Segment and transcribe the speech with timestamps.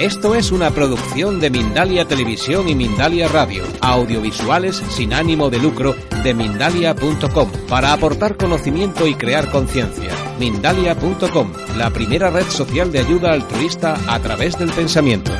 [0.00, 5.96] Esto es una producción de Mindalia Televisión y Mindalia Radio, audiovisuales sin ánimo de lucro
[6.22, 10.14] de mindalia.com, para aportar conocimiento y crear conciencia.
[10.38, 15.32] Mindalia.com, la primera red social de ayuda altruista a través del pensamiento.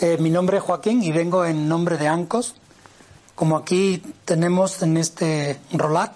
[0.00, 2.54] Eh, mi nombre es Joaquín y vengo en nombre de ANCOS.
[3.34, 6.12] Como aquí tenemos en este ROLAT,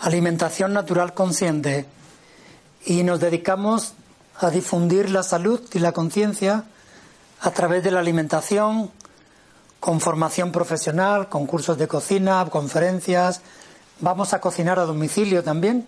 [0.00, 1.86] alimentación natural consciente
[2.84, 3.94] y nos dedicamos
[4.38, 6.64] a difundir la salud y la conciencia
[7.40, 8.90] a través de la alimentación,
[9.80, 13.40] con formación profesional, con cursos de cocina, conferencias.
[14.00, 15.86] Vamos a cocinar a domicilio también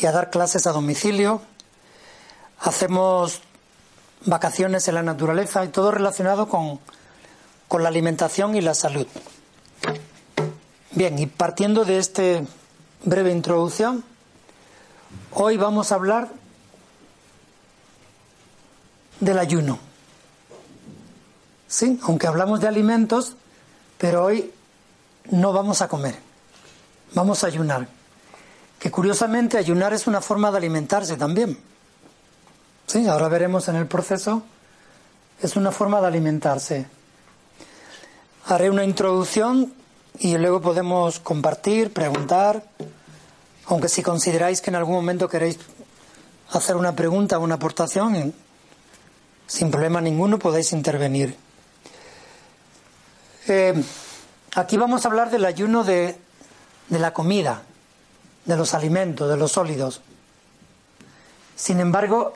[0.00, 1.42] y a dar clases a domicilio.
[2.60, 3.40] Hacemos
[4.26, 6.80] vacaciones en la naturaleza y todo relacionado con,
[7.68, 9.06] con la alimentación y la salud.
[10.92, 12.22] Bien, y partiendo de esta
[13.04, 14.04] breve introducción,
[15.32, 16.28] Hoy vamos a hablar
[19.20, 19.78] del ayuno.
[21.66, 23.34] Sí, aunque hablamos de alimentos,
[23.98, 24.52] pero hoy
[25.30, 26.14] no vamos a comer,
[27.14, 27.88] vamos a ayunar.
[28.78, 31.58] Que curiosamente ayunar es una forma de alimentarse también.
[32.86, 34.42] Sí, ahora veremos en el proceso,
[35.40, 36.86] es una forma de alimentarse.
[38.46, 39.72] Haré una introducción
[40.18, 42.62] y luego podemos compartir, preguntar.
[43.66, 45.58] Aunque si consideráis que en algún momento queréis
[46.52, 48.34] hacer una pregunta o una aportación,
[49.46, 51.36] sin problema ninguno podéis intervenir.
[53.48, 53.82] Eh,
[54.54, 56.18] aquí vamos a hablar del ayuno de,
[56.88, 57.62] de la comida,
[58.44, 60.02] de los alimentos, de los sólidos.
[61.56, 62.34] Sin embargo,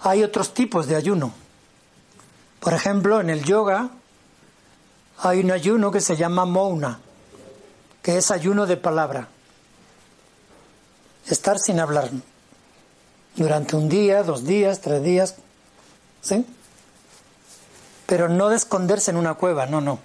[0.00, 1.32] hay otros tipos de ayuno.
[2.58, 3.90] Por ejemplo, en el yoga
[5.18, 6.98] hay un ayuno que se llama mouna,
[8.02, 9.28] que es ayuno de palabra
[11.28, 12.10] estar sin hablar
[13.36, 15.36] durante un día, dos días, tres días,
[16.20, 16.46] ¿sí?
[18.06, 19.98] Pero no de esconderse en una cueva, no, no.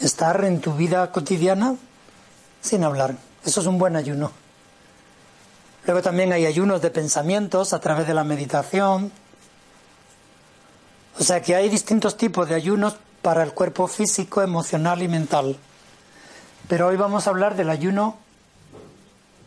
[0.00, 1.76] Estar en tu vida cotidiana
[2.60, 3.16] sin hablar.
[3.44, 4.32] Eso es un buen ayuno.
[5.86, 9.12] Luego también hay ayunos de pensamientos a través de la meditación.
[11.18, 15.56] O sea que hay distintos tipos de ayunos para el cuerpo físico, emocional y mental.
[16.68, 18.16] Pero hoy vamos a hablar del ayuno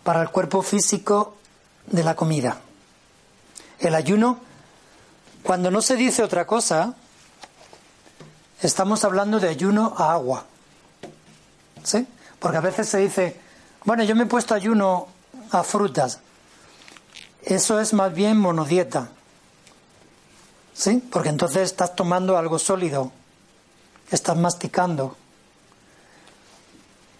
[0.07, 1.35] para el cuerpo físico
[1.85, 2.61] de la comida.
[3.77, 4.39] El ayuno,
[5.43, 6.93] cuando no se dice otra cosa,
[8.61, 10.45] estamos hablando de ayuno a agua.
[11.83, 12.07] ¿Sí?
[12.39, 13.37] Porque a veces se dice,
[13.83, 15.09] bueno, yo me he puesto ayuno
[15.51, 16.21] a frutas.
[17.43, 19.09] Eso es más bien monodieta.
[20.73, 21.03] ¿Sí?
[21.11, 23.11] Porque entonces estás tomando algo sólido,
[24.09, 25.17] estás masticando.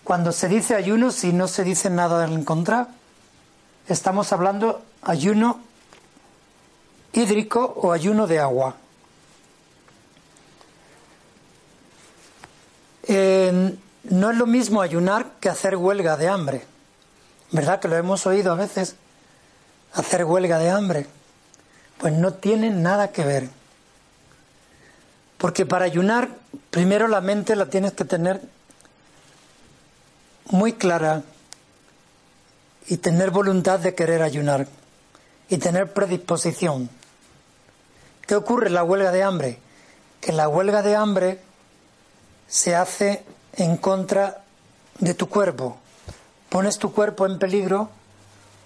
[0.07, 2.87] Cuando se dice ayuno, si no se dice nada en contra,
[3.89, 5.59] estamos hablando ayuno
[7.11, 8.77] hídrico o ayuno de agua.
[13.09, 16.63] no es lo mismo ayunar que hacer huelga de hambre.
[17.51, 18.95] ¿Verdad que lo hemos oído a veces?
[19.91, 21.05] Hacer huelga de hambre.
[21.97, 23.49] Pues no tiene nada que ver.
[25.37, 26.29] Porque para ayunar,
[26.71, 28.41] primero la mente la tienes que tener
[30.49, 31.23] muy clara
[32.87, 34.67] y tener voluntad de querer ayunar
[35.49, 36.89] y tener predisposición.
[38.25, 39.59] ¿Qué ocurre en la huelga de hambre?
[40.21, 41.41] Que la huelga de hambre
[42.47, 44.43] se hace en contra
[44.99, 45.77] de tu cuerpo.
[46.49, 47.89] Pones tu cuerpo en peligro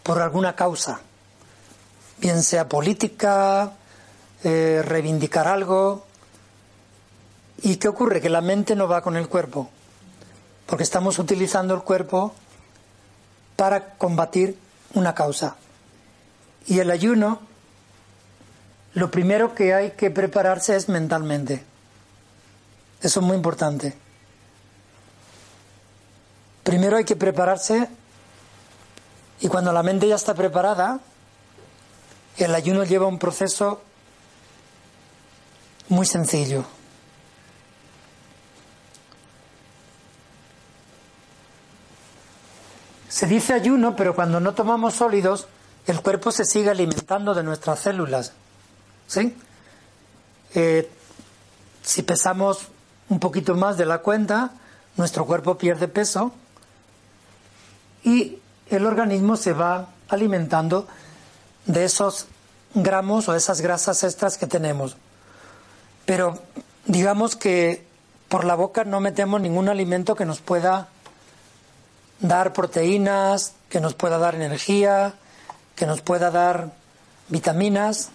[0.03, 1.01] por alguna causa,
[2.17, 3.73] bien sea política,
[4.43, 6.05] eh, reivindicar algo.
[7.63, 8.21] ¿Y qué ocurre?
[8.21, 9.69] Que la mente no va con el cuerpo
[10.71, 12.33] porque estamos utilizando el cuerpo
[13.57, 14.57] para combatir
[14.93, 15.57] una causa.
[16.65, 17.41] Y el ayuno,
[18.93, 21.61] lo primero que hay que prepararse es mentalmente.
[23.01, 23.97] Eso es muy importante.
[26.63, 27.89] Primero hay que prepararse
[29.41, 31.01] y cuando la mente ya está preparada,
[32.37, 33.81] el ayuno lleva un proceso
[35.89, 36.63] muy sencillo.
[43.21, 45.45] Se dice ayuno, pero cuando no tomamos sólidos,
[45.85, 48.31] el cuerpo se sigue alimentando de nuestras células.
[49.05, 49.37] ¿Sí?
[50.55, 50.89] Eh,
[51.83, 52.69] si pesamos
[53.09, 54.53] un poquito más de la cuenta,
[54.97, 56.31] nuestro cuerpo pierde peso
[58.03, 58.39] y
[58.71, 60.87] el organismo se va alimentando
[61.67, 62.25] de esos
[62.73, 64.97] gramos o esas grasas extras que tenemos.
[66.07, 66.39] Pero
[66.87, 67.85] digamos que
[68.29, 70.87] por la boca no metemos ningún alimento que nos pueda
[72.21, 75.13] dar proteínas, que nos pueda dar energía,
[75.75, 76.71] que nos pueda dar
[77.27, 78.09] vitaminas.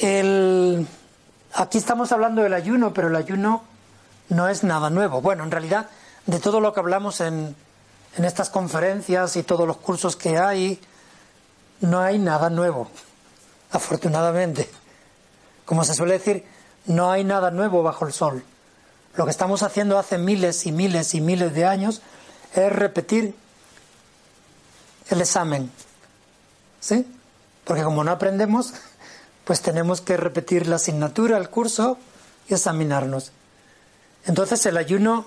[0.00, 0.86] El,
[1.54, 3.62] aquí estamos hablando del ayuno, pero el ayuno
[4.28, 5.20] no es nada nuevo.
[5.20, 5.88] Bueno, en realidad,
[6.26, 7.54] de todo lo que hablamos en,
[8.16, 10.80] en estas conferencias y todos los cursos que hay,
[11.80, 12.90] no hay nada nuevo,
[13.70, 14.68] afortunadamente.
[15.64, 16.44] Como se suele decir,
[16.86, 18.42] no hay nada nuevo bajo el sol.
[19.16, 22.00] Lo que estamos haciendo hace miles y miles y miles de años
[22.54, 23.34] es repetir
[25.08, 25.70] el examen.
[26.80, 27.06] ¿Sí?
[27.64, 28.72] Porque como no aprendemos,
[29.44, 31.98] pues tenemos que repetir la asignatura, el curso
[32.48, 33.32] y examinarnos.
[34.26, 35.26] Entonces el ayuno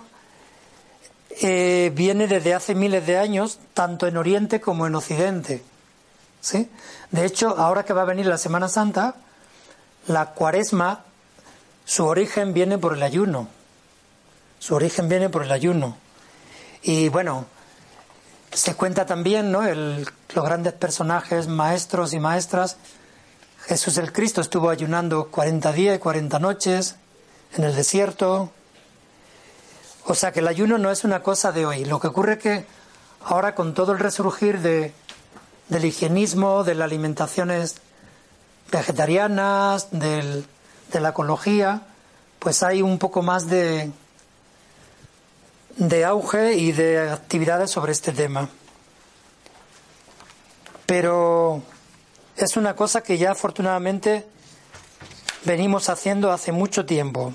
[1.42, 5.64] eh, viene desde hace miles de años, tanto en Oriente como en Occidente.
[6.42, 6.70] ¿Sí?
[7.12, 9.16] De hecho, ahora que va a venir la Semana Santa,
[10.08, 11.06] la cuaresma,
[11.86, 13.48] su origen viene por el ayuno.
[14.64, 15.98] Su origen viene por el ayuno.
[16.84, 17.48] Y bueno,
[18.54, 19.68] se cuenta también, ¿no?
[19.68, 22.78] El, los grandes personajes, maestros y maestras.
[23.66, 26.96] Jesús el Cristo estuvo ayunando 40 días y 40 noches
[27.58, 28.52] en el desierto.
[30.06, 31.84] O sea que el ayuno no es una cosa de hoy.
[31.84, 32.66] Lo que ocurre es que
[33.26, 34.94] ahora con todo el resurgir de,
[35.68, 37.82] del higienismo, de las alimentaciones
[38.72, 40.46] vegetarianas, del,
[40.90, 41.82] de la ecología,
[42.40, 43.92] pues hay un poco más de,
[45.78, 48.50] de auge y de actividades sobre este tema.
[50.86, 51.64] Pero
[52.36, 54.26] es una cosa que ya afortunadamente
[55.46, 57.34] venimos haciendo hace mucho tiempo.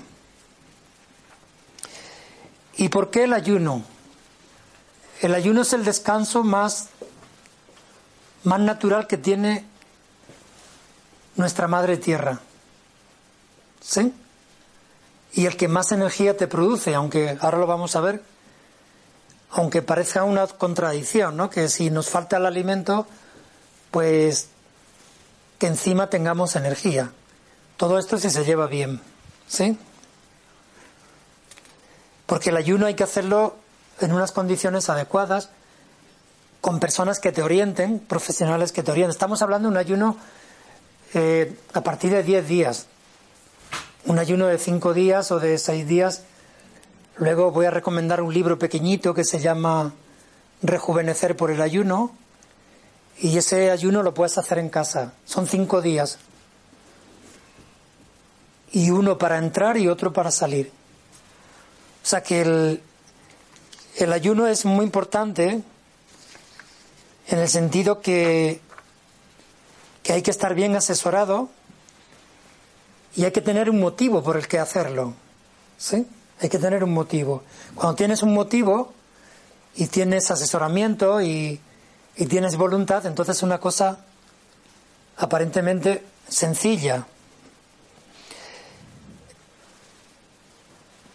[2.77, 3.83] ¿Y por qué el ayuno?
[5.21, 6.87] El ayuno es el descanso más,
[8.43, 9.65] más natural que tiene
[11.35, 12.39] nuestra madre tierra.
[13.81, 14.13] ¿Sí?
[15.33, 18.23] y el que más energía te produce, aunque ahora lo vamos a ver,
[19.51, 21.49] aunque parezca una contradicción, ¿no?
[21.49, 23.07] Que si nos falta el alimento,
[23.91, 24.49] pues
[25.57, 27.11] que encima tengamos energía.
[27.77, 29.01] Todo esto si se lleva bien,
[29.47, 29.77] ¿sí?
[32.25, 33.55] Porque el ayuno hay que hacerlo
[33.99, 35.49] en unas condiciones adecuadas,
[36.61, 39.11] con personas que te orienten, profesionales que te orienten.
[39.11, 40.17] Estamos hablando de un ayuno
[41.13, 42.87] eh, a partir de 10 días,
[44.05, 46.23] un ayuno de cinco días o de seis días.
[47.19, 49.93] Luego voy a recomendar un libro pequeñito que se llama
[50.61, 52.15] Rejuvenecer por el ayuno.
[53.17, 55.11] Y ese ayuno lo puedes hacer en casa.
[55.25, 56.17] Son cinco días.
[58.71, 60.71] Y uno para entrar y otro para salir.
[62.01, 62.81] O sea que el,
[63.97, 65.61] el ayuno es muy importante
[67.27, 68.61] en el sentido que,
[70.03, 71.49] que hay que estar bien asesorado
[73.13, 75.15] y hay que tener un motivo por el que hacerlo.
[75.77, 76.07] ¿Sí?
[76.39, 77.43] Hay que tener un motivo.
[77.75, 78.93] Cuando tienes un motivo
[79.75, 81.59] y tienes asesoramiento y,
[82.15, 84.05] y tienes voluntad, entonces es una cosa
[85.17, 87.05] aparentemente sencilla.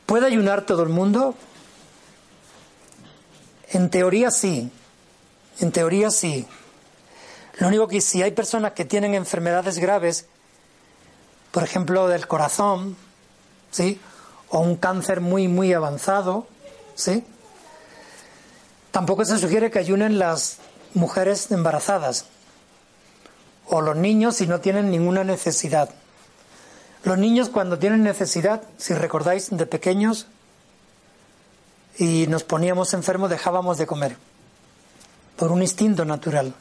[0.06, 1.35] ¿Puede ayunar todo el mundo?
[3.71, 4.71] En teoría sí.
[5.61, 6.47] En teoría sí.
[7.59, 10.26] Lo único que si hay personas que tienen enfermedades graves
[11.55, 12.97] por ejemplo, del corazón,
[13.71, 14.00] ¿sí?
[14.50, 16.46] O un cáncer muy, muy avanzado,
[16.94, 17.25] ¿sí?
[18.91, 20.58] Tampoco se sugiere que ayunen las
[20.94, 22.26] mujeres embarazadas
[23.66, 25.90] o los niños si no tienen ninguna necesidad.
[27.02, 30.26] Los niños cuando tienen necesidad, si recordáis de pequeños
[31.99, 34.16] y nos poníamos enfermos, dejábamos de comer
[35.37, 36.54] por un instinto natural.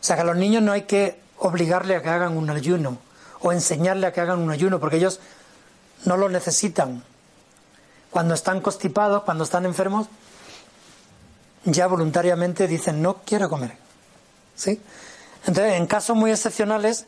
[0.00, 2.98] O sea que a los niños no hay que obligarle a que hagan un ayuno
[3.40, 5.20] o enseñarle a que hagan un ayuno, porque ellos
[6.04, 7.02] no lo necesitan.
[8.10, 10.08] Cuando están constipados, cuando están enfermos,
[11.64, 13.76] ya voluntariamente dicen no quiero comer.
[14.54, 14.80] ¿Sí?
[15.46, 17.06] Entonces, en casos muy excepcionales,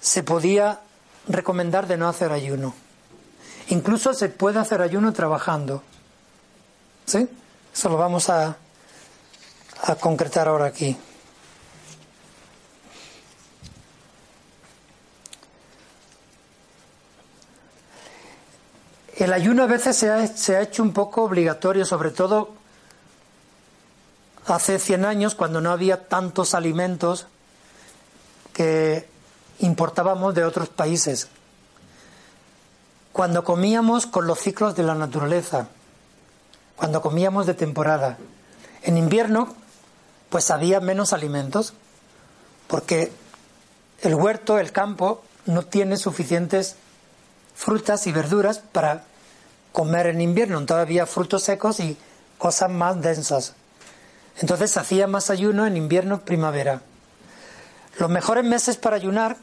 [0.00, 0.80] se podía
[1.28, 2.74] recomendar de no hacer ayuno.
[3.68, 5.82] Incluso se puede hacer ayuno trabajando.
[7.06, 7.28] ¿Sí?
[7.72, 8.56] Eso lo vamos a,
[9.82, 10.96] a concretar ahora aquí.
[19.22, 22.50] El ayuno a veces se ha, hecho un poco obligatorio, sobre todo
[24.48, 27.28] hace 100 años, cuando no había tantos alimentos
[28.52, 29.08] que
[29.60, 31.28] importábamos de otros países.
[33.12, 35.68] Cuando comíamos con los ciclos de la naturaleza,
[36.74, 38.18] cuando comíamos de temporada.
[38.82, 39.54] En invierno,
[40.30, 41.74] pues había menos alimentos,
[42.66, 43.12] porque
[44.00, 46.74] el huerto, el campo, no tiene suficientes
[47.54, 49.04] frutas y verduras para
[49.72, 50.64] comer en invierno.
[50.64, 51.96] Todavía frutos secos y
[52.38, 53.54] cosas más densas.
[54.40, 56.80] Entonces hacía más ayuno en invierno primavera.
[57.98, 59.36] Los mejores meses para ayunar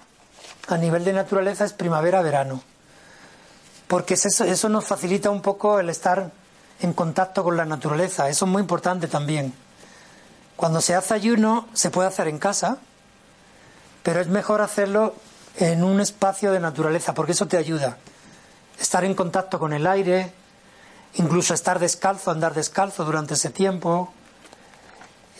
[0.67, 2.61] a nivel de naturaleza es primavera-verano,
[3.87, 6.31] porque eso, eso nos facilita un poco el estar
[6.81, 9.53] en contacto con la naturaleza, eso es muy importante también.
[10.55, 12.77] Cuando se hace ayuno se puede hacer en casa,
[14.03, 15.15] pero es mejor hacerlo
[15.57, 17.97] en un espacio de naturaleza, porque eso te ayuda.
[18.79, 20.31] Estar en contacto con el aire,
[21.15, 24.13] incluso estar descalzo, andar descalzo durante ese tiempo,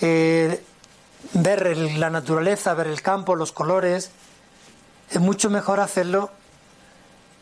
[0.02, 0.64] eh,
[1.34, 4.12] ver la naturaleza, ver el campo, los colores.
[5.10, 6.32] Es mucho mejor hacerlo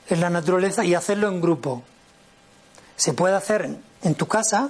[0.09, 1.83] en la naturaleza y hacerlo en grupo.
[2.95, 4.69] Se puede hacer en tu casa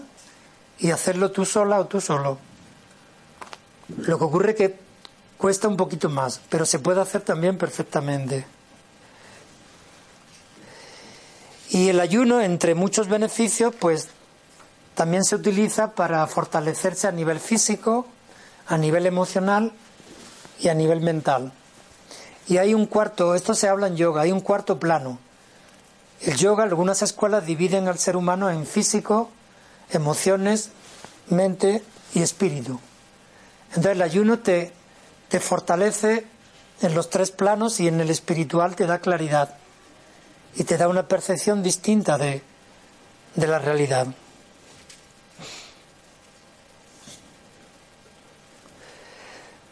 [0.80, 2.38] y hacerlo tú sola o tú solo.
[3.98, 4.78] Lo que ocurre que
[5.38, 8.46] cuesta un poquito más, pero se puede hacer también perfectamente.
[11.70, 14.10] Y el ayuno, entre muchos beneficios, pues
[14.96, 18.08] también se utiliza para fortalecerse a nivel físico,
[18.68, 19.74] a nivel emocional
[20.60, 21.52] y a nivel mental.
[22.48, 25.20] Y hay un cuarto, esto se habla en yoga, hay un cuarto plano.
[26.22, 29.30] El yoga, algunas escuelas dividen al ser humano en físico,
[29.92, 30.72] emociones,
[31.30, 31.84] mente
[32.14, 32.80] y espíritu.
[33.70, 34.72] Entonces el ayuno te,
[35.28, 36.26] te fortalece
[36.82, 39.58] en los tres planos y en el espiritual te da claridad
[40.58, 42.42] y te da una percepción distinta de,
[43.36, 44.08] de la realidad.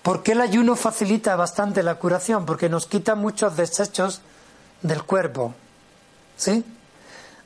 [0.03, 2.45] ¿Por qué el ayuno facilita bastante la curación?
[2.45, 4.21] Porque nos quita muchos desechos
[4.83, 5.55] del cuerpo.
[6.37, 6.63] ¿Sí?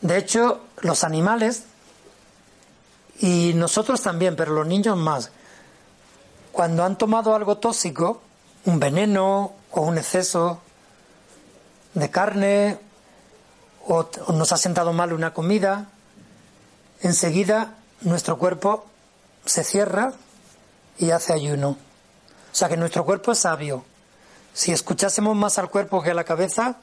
[0.02, 1.64] De hecho, los animales,
[3.22, 5.32] y nosotros también, pero los niños más,
[6.52, 8.22] cuando han tomado algo tóxico,
[8.66, 10.60] un veneno o un exceso
[11.94, 12.89] de carne,
[13.92, 15.90] o, nos ha sentado mal una comida,
[17.02, 18.86] enseguida nuestro cuerpo
[19.46, 20.14] se cierra
[21.00, 21.70] y hace ayuno.
[21.70, 23.84] O sea que nuestro cuerpo es sabio.
[24.54, 26.78] Si escuchásemos más al cuerpo que a la cabeza,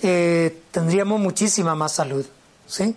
[0.00, 2.24] eh, tendríamos muchísima más salud.
[2.68, 2.96] ¿sí?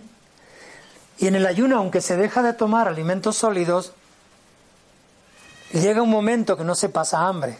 [1.18, 3.92] Y en el ayuno, aunque se deja de tomar alimentos sólidos,
[5.72, 7.58] llega un momento que no se pasa hambre.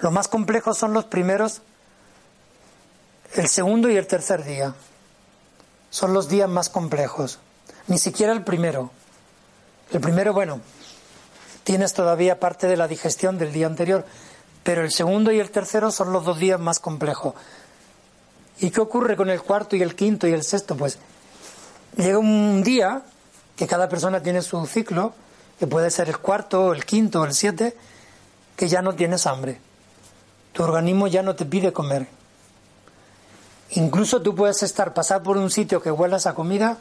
[0.00, 1.62] Lo más complejo son los primeros,
[3.36, 4.74] el segundo y el tercer día.
[5.90, 7.38] Son los días más complejos.
[7.86, 8.90] Ni siquiera el primero.
[9.92, 10.60] El primero, bueno,
[11.64, 14.04] tienes todavía parte de la digestión del día anterior,
[14.62, 17.34] pero el segundo y el tercero son los dos días más complejos.
[18.58, 20.76] ¿Y qué ocurre con el cuarto y el quinto y el sexto?
[20.76, 20.98] Pues
[21.96, 23.02] llega un día
[23.54, 25.14] que cada persona tiene su ciclo,
[25.58, 27.76] que puede ser el cuarto, el quinto el siete,
[28.56, 29.60] que ya no tienes hambre.
[30.52, 32.08] Tu organismo ya no te pide comer.
[33.70, 36.78] Incluso tú puedes estar, pasar por un sitio que huelas a comida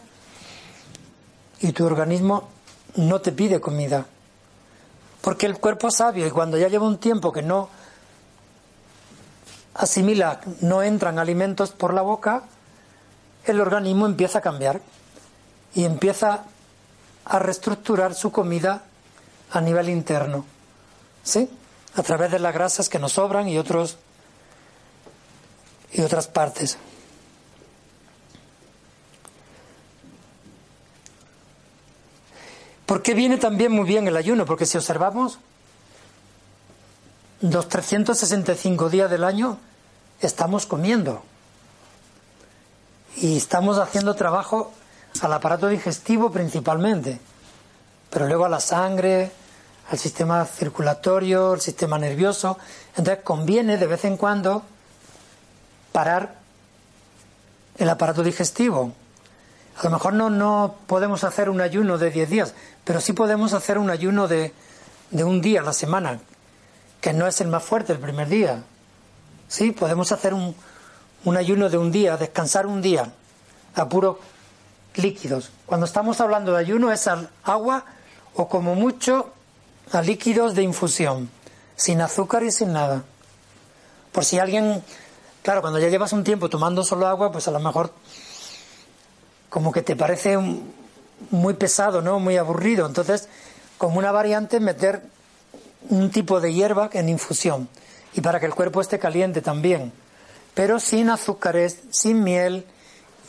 [1.59, 2.49] y tu organismo
[2.95, 4.05] no te pide comida.
[5.21, 7.69] Porque el cuerpo es sabio y cuando ya lleva un tiempo que no
[9.73, 12.43] asimila, no entran alimentos por la boca,
[13.45, 14.81] el organismo empieza a cambiar
[15.73, 16.43] y empieza
[17.25, 18.83] a reestructurar su comida
[19.51, 20.45] a nivel interno,
[21.23, 21.49] ¿sí?
[21.95, 23.97] A través de las grasas que nos sobran y otros
[25.95, 26.77] y otras partes.
[32.85, 34.45] ¿Por qué viene también muy bien el ayuno?
[34.45, 35.39] Porque si observamos,
[37.41, 39.57] los 365 días del año
[40.21, 41.23] estamos comiendo
[43.15, 44.71] y estamos haciendo trabajo
[45.21, 47.19] al aparato digestivo principalmente,
[48.09, 49.31] pero luego a la sangre,
[49.89, 52.57] al sistema circulatorio, al sistema nervioso.
[52.97, 54.63] Entonces conviene de vez en cuando
[55.95, 56.35] parar
[57.77, 58.91] el aparato digestivo.
[59.77, 63.53] A lo mejor no, no podemos hacer un ayuno de 10 días, pero sí podemos
[63.53, 64.53] hacer un ayuno de,
[65.11, 66.19] de un día a la semana,
[66.99, 68.61] que no es el más fuerte el primer día.
[69.47, 70.53] Sí, podemos hacer un,
[71.23, 73.13] un ayuno de un día, descansar un día,
[73.73, 74.19] a puro
[74.95, 75.49] líquidos.
[75.65, 77.85] Cuando estamos hablando de ayuno es al agua
[78.33, 79.31] o como mucho
[79.93, 81.29] a líquidos de infusión,
[81.77, 83.03] sin azúcar y sin nada.
[84.11, 84.83] Por si alguien,
[85.45, 87.91] claro, cuando ya llevas un tiempo tomando solo agua, pues a lo mejor
[89.49, 90.37] como que te parece
[91.29, 92.19] muy pesado, ¿no?
[92.19, 92.87] Muy aburrido.
[92.87, 93.29] Entonces,
[93.77, 95.03] como una variante, meter
[95.89, 97.69] un tipo de hierba en infusión
[98.13, 99.93] y para que el cuerpo esté caliente también,
[100.55, 102.65] pero sin azúcares, sin miel,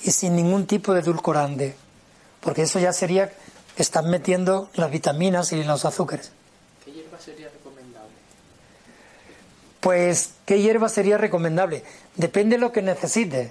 [0.02, 1.76] y sin ningún tipo de edulcorante,
[2.40, 3.30] porque eso ya sería
[3.76, 6.32] están metiendo las vitaminas y los azúcares.
[6.82, 7.50] ¿Qué hierba sería?
[9.80, 11.84] Pues, ¿qué hierba sería recomendable?
[12.16, 13.50] Depende de lo que necesites.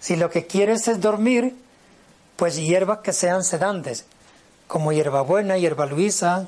[0.00, 1.56] Si lo que quieres es dormir,
[2.36, 4.04] pues hierbas que sean sedantes,
[4.66, 6.46] como hierbabuena, hierba luisa.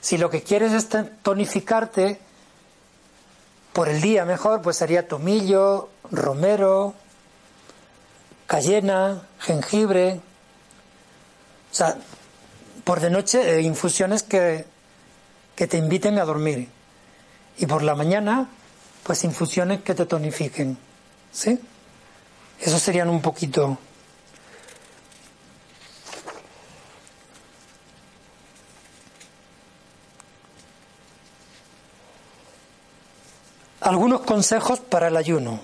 [0.00, 0.88] Si lo que quieres es
[1.22, 2.18] tonificarte
[3.72, 6.94] por el día mejor, pues sería tomillo, romero,
[8.46, 10.20] cayena, jengibre.
[11.70, 11.96] O sea,
[12.84, 14.64] por de noche eh, infusiones que,
[15.54, 16.68] que te inviten a dormir.
[17.58, 18.48] Y por la mañana,
[19.02, 20.76] pues infusiones que te tonifiquen.
[21.32, 21.58] ¿Sí?
[22.60, 23.78] Eso serían un poquito.
[33.80, 35.60] Algunos consejos para el ayuno.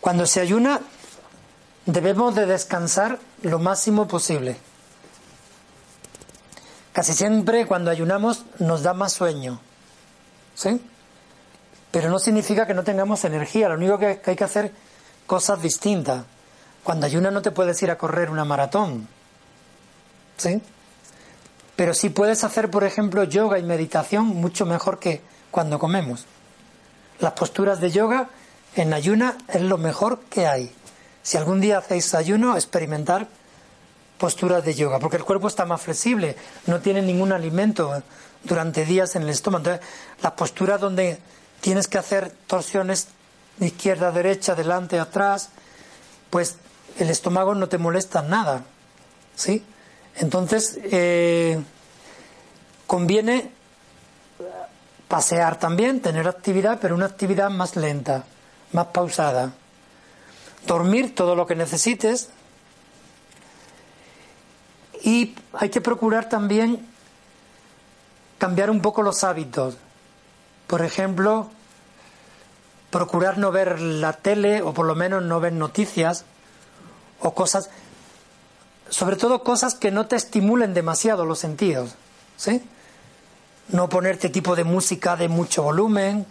[0.00, 0.80] Cuando se ayuna
[1.84, 4.56] debemos de descansar lo máximo posible.
[6.96, 9.60] Casi siempre cuando ayunamos nos da más sueño.
[10.54, 10.80] ¿Sí?
[11.90, 14.72] Pero no significa que no tengamos energía, lo único que hay que hacer
[15.26, 16.24] cosas distintas.
[16.82, 19.06] Cuando ayunas no te puedes ir a correr una maratón.
[20.38, 20.62] ¿Sí?
[21.76, 26.24] Pero sí puedes hacer, por ejemplo, yoga y meditación mucho mejor que cuando comemos.
[27.20, 28.30] Las posturas de yoga
[28.74, 30.74] en ayuna es lo mejor que hay.
[31.22, 33.28] Si algún día hacéis ayuno, experimentar
[34.18, 38.02] posturas de yoga, porque el cuerpo está más flexible, no tiene ningún alimento
[38.44, 39.64] durante días en el estómago.
[39.64, 39.86] Entonces,
[40.22, 41.18] las posturas donde
[41.60, 43.08] tienes que hacer torsiones
[43.58, 45.50] de izquierda a derecha, delante, atrás,
[46.30, 46.56] pues
[46.98, 48.64] el estómago no te molesta nada.
[49.34, 49.64] ¿Sí?
[50.16, 51.62] Entonces, eh,
[52.86, 53.50] conviene
[55.08, 58.24] pasear también, tener actividad, pero una actividad más lenta,
[58.72, 59.52] más pausada.
[60.66, 62.30] Dormir todo lo que necesites.
[65.02, 66.86] Y hay que procurar también
[68.38, 69.76] cambiar un poco los hábitos.
[70.66, 71.50] Por ejemplo,
[72.90, 76.24] procurar no ver la tele o por lo menos no ver noticias
[77.20, 77.70] o cosas,
[78.88, 81.94] sobre todo cosas que no te estimulen demasiado los sentidos,
[82.36, 82.62] ¿sí?
[83.68, 86.26] No ponerte tipo de música de mucho volumen.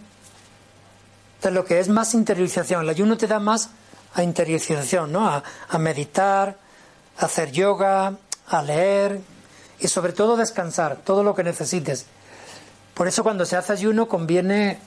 [1.36, 3.70] Entonces, lo que es más interiorización, el ayuno te da más
[4.14, 5.28] a interiorización, ¿no?
[5.28, 6.56] A, a meditar,
[7.18, 8.14] a hacer yoga,
[8.48, 9.20] a leer
[9.78, 12.06] y sobre todo descansar, todo lo que necesites.
[12.94, 14.78] Por eso cuando se hace ayuno conviene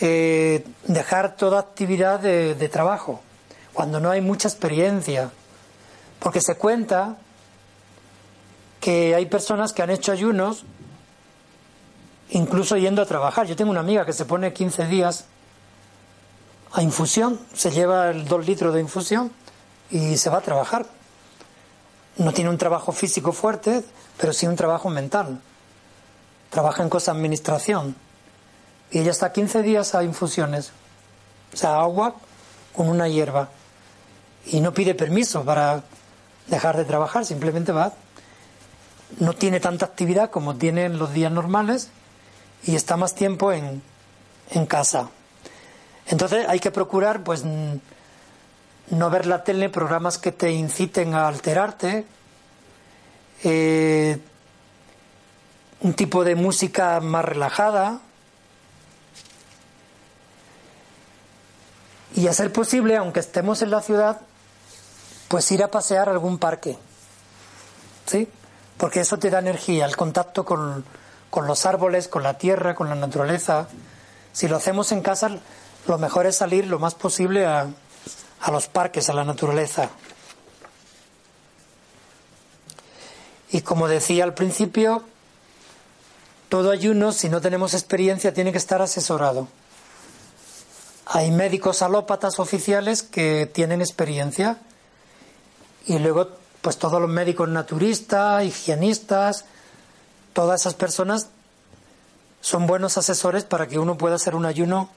[0.00, 3.20] eh, dejar toda actividad de, de trabajo,
[3.72, 5.30] cuando no hay mucha experiencia,
[6.18, 7.16] porque se cuenta
[8.80, 10.64] que hay personas que han hecho ayunos
[12.30, 13.46] incluso yendo a trabajar.
[13.46, 15.26] Yo tengo una amiga que se pone 15 días
[16.72, 19.30] a infusión, se lleva el 2 litros de infusión
[19.90, 20.86] y se va a trabajar.
[22.16, 23.84] No tiene un trabajo físico fuerte,
[24.18, 25.40] pero sí un trabajo mental.
[26.50, 27.96] Trabaja en cosa administración.
[28.90, 30.70] Y ella está 15 días a infusiones,
[31.54, 32.14] o sea, agua
[32.74, 33.48] con una hierba.
[34.46, 35.82] Y no pide permiso para
[36.48, 37.94] dejar de trabajar, simplemente va,
[39.18, 41.90] no tiene tanta actividad como tiene en los días normales
[42.64, 43.82] y está más tiempo en,
[44.50, 45.08] en casa.
[46.06, 47.44] Entonces hay que procurar, pues,
[48.90, 52.04] no ver la tele, programas que te inciten a alterarte,
[53.44, 54.18] eh,
[55.80, 58.00] un tipo de música más relajada
[62.14, 64.20] y a ser posible, aunque estemos en la ciudad,
[65.28, 66.78] pues ir a pasear a algún parque,
[68.06, 68.28] ¿sí?
[68.76, 70.84] Porque eso te da energía, el contacto con,
[71.30, 73.66] con los árboles, con la tierra, con la naturaleza.
[74.32, 75.30] Si lo hacemos en casa,
[75.86, 77.68] lo mejor es salir lo más posible a,
[78.42, 79.88] a los parques, a la naturaleza.
[83.50, 85.04] Y como decía al principio,
[86.48, 89.48] todo ayuno, si no tenemos experiencia, tiene que estar asesorado.
[91.06, 94.58] Hay médicos alópatas oficiales que tienen experiencia
[95.86, 96.28] y luego
[96.62, 99.44] pues todos los médicos naturistas, higienistas,
[100.32, 101.28] todas esas personas
[102.40, 104.88] son buenos asesores para que uno pueda hacer un ayuno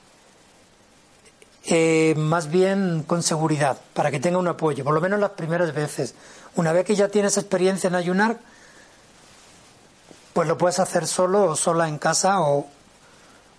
[1.67, 5.73] eh, más bien con seguridad, para que tenga un apoyo, por lo menos las primeras
[5.73, 6.13] veces.
[6.55, 8.37] Una vez que ya tienes experiencia en ayunar,
[10.33, 12.67] pues lo puedes hacer solo o sola en casa o,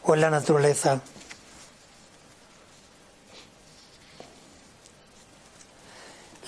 [0.04, 1.00] o en la naturaleza.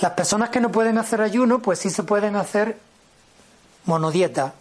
[0.00, 2.78] Las personas que no pueden hacer ayuno, pues sí se pueden hacer
[3.84, 4.54] monodieta.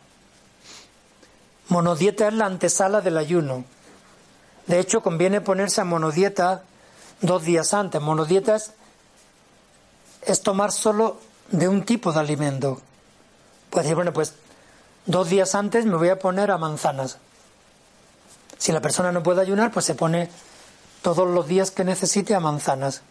[1.70, 3.66] Monodieta es la antesala del ayuno.
[4.66, 6.64] De hecho, conviene ponerse a monodieta
[7.22, 8.02] dos días antes.
[8.02, 8.58] Monodieta
[10.26, 11.20] es, tomar solo
[11.52, 12.82] de un tipo de alimento.
[13.70, 14.34] Pues decir, bueno, pues
[15.06, 17.18] dos días antes me voy a poner a manzanas.
[18.58, 20.30] Si la persona no puede ayunar, pues se pone
[21.02, 23.02] todos los días que necesite a manzanas.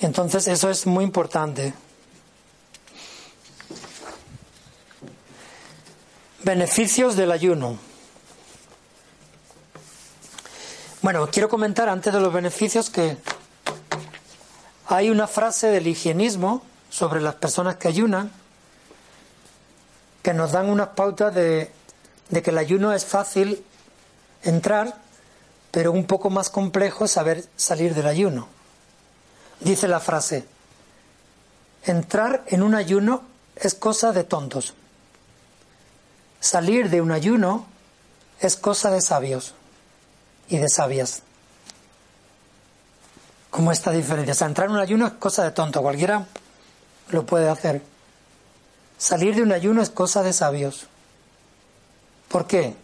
[0.00, 1.74] Entonces eso es muy importante.
[6.42, 7.78] Beneficios del ayuno.
[11.06, 13.16] Bueno, quiero comentar antes de los beneficios que
[14.88, 18.32] hay una frase del higienismo sobre las personas que ayunan
[20.24, 21.70] que nos dan unas pautas de,
[22.30, 23.64] de que el ayuno es fácil
[24.42, 24.96] entrar,
[25.70, 28.48] pero un poco más complejo saber salir del ayuno.
[29.60, 30.44] Dice la frase,
[31.84, 33.22] entrar en un ayuno
[33.54, 34.74] es cosa de tontos.
[36.40, 37.64] Salir de un ayuno
[38.40, 39.54] es cosa de sabios
[40.48, 41.22] y de sabias.
[43.50, 44.32] Como esta diferencia.
[44.32, 46.26] O sea, entrar en un ayuno es cosa de tonto, cualquiera
[47.10, 47.82] lo puede hacer.
[48.98, 50.86] Salir de un ayuno es cosa de sabios.
[52.28, 52.74] ¿Por qué?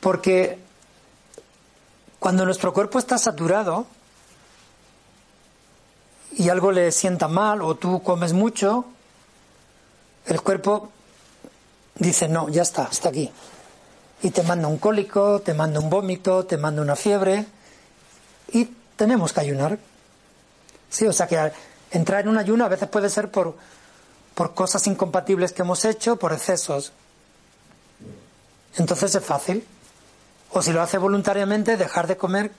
[0.00, 0.58] Porque
[2.18, 3.86] cuando nuestro cuerpo está saturado
[6.32, 8.84] y algo le sienta mal o tú comes mucho,
[10.26, 10.90] el cuerpo
[11.96, 13.30] dice, no, ya está, hasta aquí.
[14.22, 17.46] Y te manda un cólico, te manda un vómito, te manda una fiebre
[18.52, 19.78] y tenemos que ayunar.
[20.90, 21.52] Sí, o sea que
[21.90, 23.56] entrar en un ayuno a veces puede ser por,
[24.34, 26.92] por cosas incompatibles que hemos hecho, por excesos.
[28.76, 29.66] Entonces es fácil.
[30.52, 32.52] O si lo hace voluntariamente, dejar de comer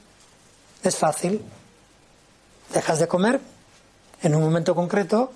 [0.83, 1.43] es fácil.
[2.73, 3.41] Dejas de comer
[4.21, 5.31] en un momento concreto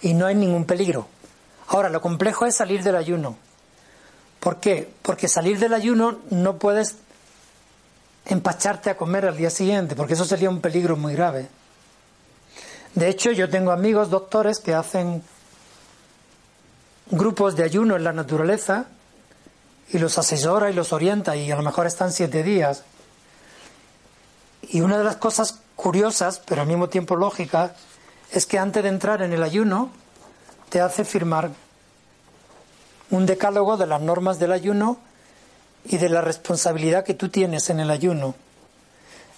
[0.00, 1.06] y no hay ningún peligro.
[1.68, 3.36] Ahora, lo complejo es salir del ayuno.
[4.42, 4.92] ¿Por qué?
[5.02, 6.96] Porque salir del ayuno no puedes
[8.26, 11.48] empacharte a comer al día siguiente, porque eso sería un peligro muy grave.
[12.96, 15.22] De hecho, yo tengo amigos doctores que hacen
[17.12, 18.86] grupos de ayuno en la naturaleza
[19.90, 22.82] y los asesora y los orienta y a lo mejor están siete días.
[24.62, 27.70] Y una de las cosas curiosas, pero al mismo tiempo lógicas,
[28.32, 29.92] es que antes de entrar en el ayuno
[30.68, 31.50] te hace firmar
[33.12, 34.96] un decálogo de las normas del ayuno
[35.84, 38.34] y de la responsabilidad que tú tienes en el ayuno.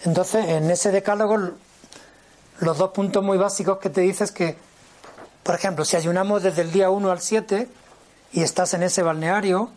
[0.04, 1.50] Entonces, en ese decálogo,
[2.60, 4.56] los dos puntos muy básicos que te dice es que,
[5.42, 7.68] por ejemplo, si ayunamos desde el día 1 al 7
[8.32, 9.70] y estás en ese balneario,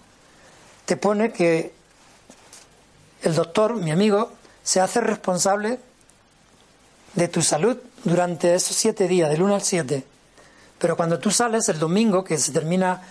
[0.85, 1.73] te pone que
[3.23, 4.31] el doctor, mi amigo,
[4.63, 5.79] se hace responsable
[7.15, 10.05] de tu salud durante esos siete días, del 1 al 7.
[10.77, 13.01] Pero cuando tú sales el domingo, que se termina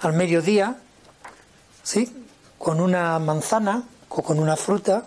[0.00, 0.76] al mediodía,
[1.82, 2.26] ¿sí?
[2.58, 5.04] Con una manzana o con una fruta,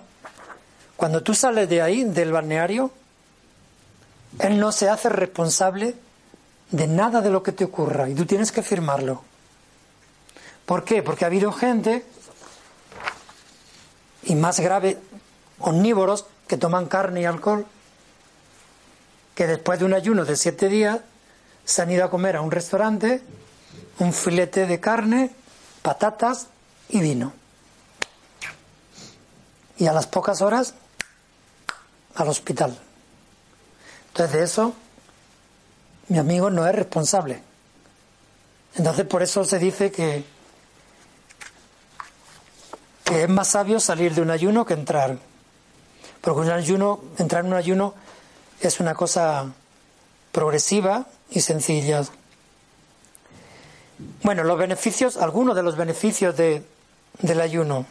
[0.95, 2.91] cuando tú sales de ahí, del balneario,
[4.39, 5.95] él no se hace responsable
[6.71, 9.23] de nada de lo que te ocurra y tú tienes que firmarlo.
[10.65, 11.03] ¿Por qué?
[11.03, 12.05] Porque ha habido gente,
[14.23, 14.97] y más grave,
[15.59, 17.65] omnívoros que toman carne y alcohol,
[19.35, 20.99] que después de un ayuno de siete días
[21.65, 23.21] se han ido a comer a un restaurante
[23.99, 25.31] un filete de carne,
[25.81, 26.47] patatas
[26.89, 27.33] y vino.
[29.77, 30.75] Y a las pocas horas
[32.15, 32.77] al hospital.
[34.09, 34.73] Entonces de eso
[36.07, 37.41] mi amigo no es responsable.
[38.75, 40.23] Entonces por eso se dice que,
[43.03, 45.17] que es más sabio salir de un ayuno que entrar.
[46.21, 47.93] Porque un ayuno, entrar en un ayuno
[48.61, 49.51] es una cosa
[50.31, 52.03] progresiva y sencilla.
[54.23, 56.63] Bueno, los beneficios, algunos de los beneficios de,
[57.19, 57.85] del ayuno.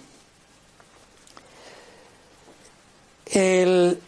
[3.34, 3.98] en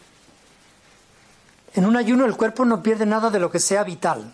[1.75, 4.33] un ayuno el cuerpo no pierde nada de lo que sea vital.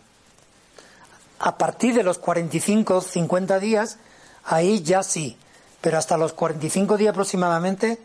[1.40, 3.98] A partir de los 45, 50 días,
[4.44, 5.38] ahí ya sí.
[5.80, 8.00] Pero hasta los 45 días aproximadamente,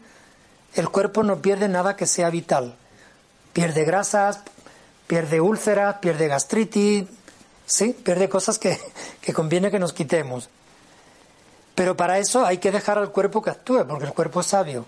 [0.74, 2.76] el cuerpo no pierde nada que sea vital.
[3.52, 4.40] Pierde grasas,
[5.06, 7.06] pierde úlceras, pierde gastritis,
[7.66, 8.78] sí, pierde cosas que,
[9.20, 10.48] que conviene que nos quitemos.
[11.74, 14.86] Pero para eso hay que dejar al cuerpo que actúe, porque el cuerpo es sabio.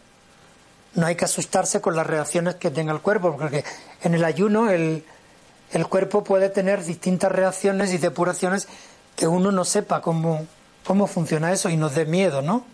[0.95, 3.63] No hay que asustarse con las reacciones que tenga el cuerpo, porque
[4.03, 5.05] en el ayuno el,
[5.73, 8.69] el cuerpo puede tener distintas reacciones y depuraciones
[9.17, 10.47] que uno no sepa cómo,
[10.87, 12.65] cómo funciona eso y nos dé miedo, ¿no?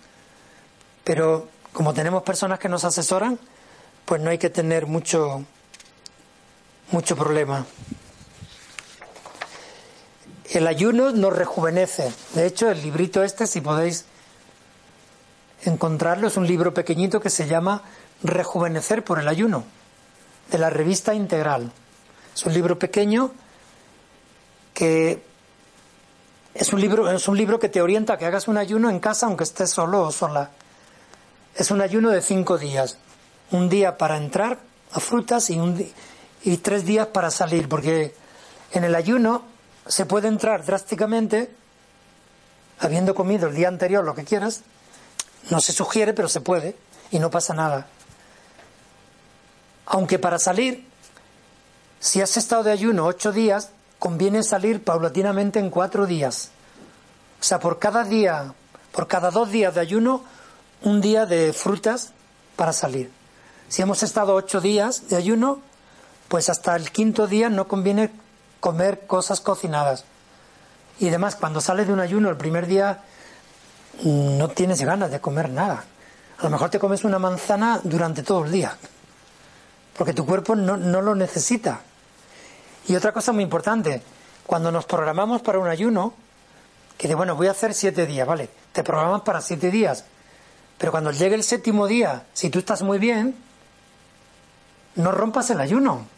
[1.03, 3.39] Pero como tenemos personas que nos asesoran,
[4.05, 5.45] pues no hay que tener mucho,
[6.93, 7.67] mucho problema.
[10.55, 12.13] El ayuno nos rejuvenece.
[12.33, 14.05] De hecho, el librito este, si podéis
[15.65, 17.83] encontrarlo, es un libro pequeñito que se llama
[18.23, 19.65] Rejuvenecer por el ayuno,
[20.53, 21.73] de la revista Integral.
[22.37, 23.33] Es un libro pequeño
[24.73, 25.25] que
[26.55, 29.01] Es un libro, es un libro que te orienta a que hagas un ayuno en
[29.01, 30.51] casa aunque estés solo o sola.
[31.57, 32.99] Es un ayuno de cinco días.
[33.51, 34.61] Un día para entrar
[34.93, 35.85] a frutas y, un,
[36.45, 38.15] y tres días para salir, porque
[38.71, 39.54] en el ayuno
[39.87, 41.55] se puede entrar drásticamente,
[42.81, 44.63] habiendo comido el día anterior lo que quieras,
[45.51, 46.77] no se sugiere, pero se puede,
[47.11, 47.87] y no pasa nada.
[49.87, 50.87] Aunque para salir,
[52.01, 56.51] si has estado de ayuno ocho días, conviene salir paulatinamente en cuatro días.
[57.41, 58.55] O sea, por cada día,
[58.93, 60.25] por cada dos días de ayuno,
[60.83, 62.13] un día de frutas
[62.57, 63.11] para salir.
[63.69, 65.61] Si hemos estado ocho días de ayuno,
[66.29, 68.11] pues hasta el quinto día no conviene
[68.65, 70.07] comer cosas cocinadas.
[70.99, 73.03] Y además, cuando sales de un ayuno el primer día,
[74.03, 75.85] no tienes ganas de comer nada.
[76.39, 78.75] A lo mejor te comes una manzana durante todo el día,
[79.99, 81.83] porque tu cuerpo no, no lo necesita.
[82.89, 84.03] Y otra cosa muy importante,
[84.47, 86.15] cuando nos programamos para un ayuno,
[86.97, 88.49] que de bueno, voy a hacer siete días, ¿vale?
[88.73, 90.07] Te programas para siete días.
[90.79, 93.37] Pero cuando llegue el séptimo día, si tú estás muy bien,
[94.95, 96.14] no rompas el ayuno.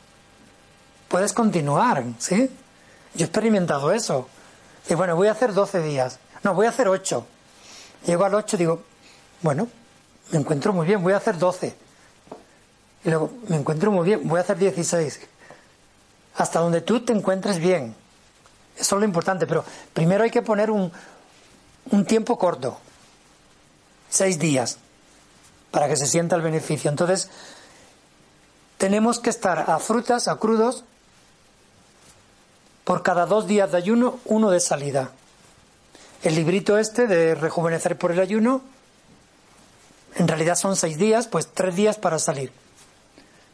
[1.16, 2.50] Puedes continuar, ¿sí?
[3.14, 4.28] Yo he experimentado eso.
[4.86, 6.18] Y bueno, voy a hacer doce días.
[6.42, 7.26] No, voy a hacer ocho.
[8.04, 8.82] Llego al ocho y digo,
[9.40, 9.66] bueno,
[10.30, 11.74] me encuentro muy bien, voy a hacer doce.
[13.02, 15.20] Y luego, me encuentro muy bien, voy a hacer dieciséis
[16.36, 17.96] hasta donde tú te encuentres bien.
[18.76, 20.92] Eso es lo importante, pero primero hay que poner un,
[21.92, 22.78] un tiempo corto,
[24.10, 24.76] seis días,
[25.70, 26.90] para que se sienta el beneficio.
[26.90, 27.30] Entonces,
[28.76, 30.84] tenemos que estar a frutas, a crudos,
[32.86, 35.10] por cada dos días de ayuno, uno de salida.
[36.22, 38.62] El librito este de rejuvenecer por el ayuno,
[40.14, 42.52] en realidad son seis días, pues tres días para salir.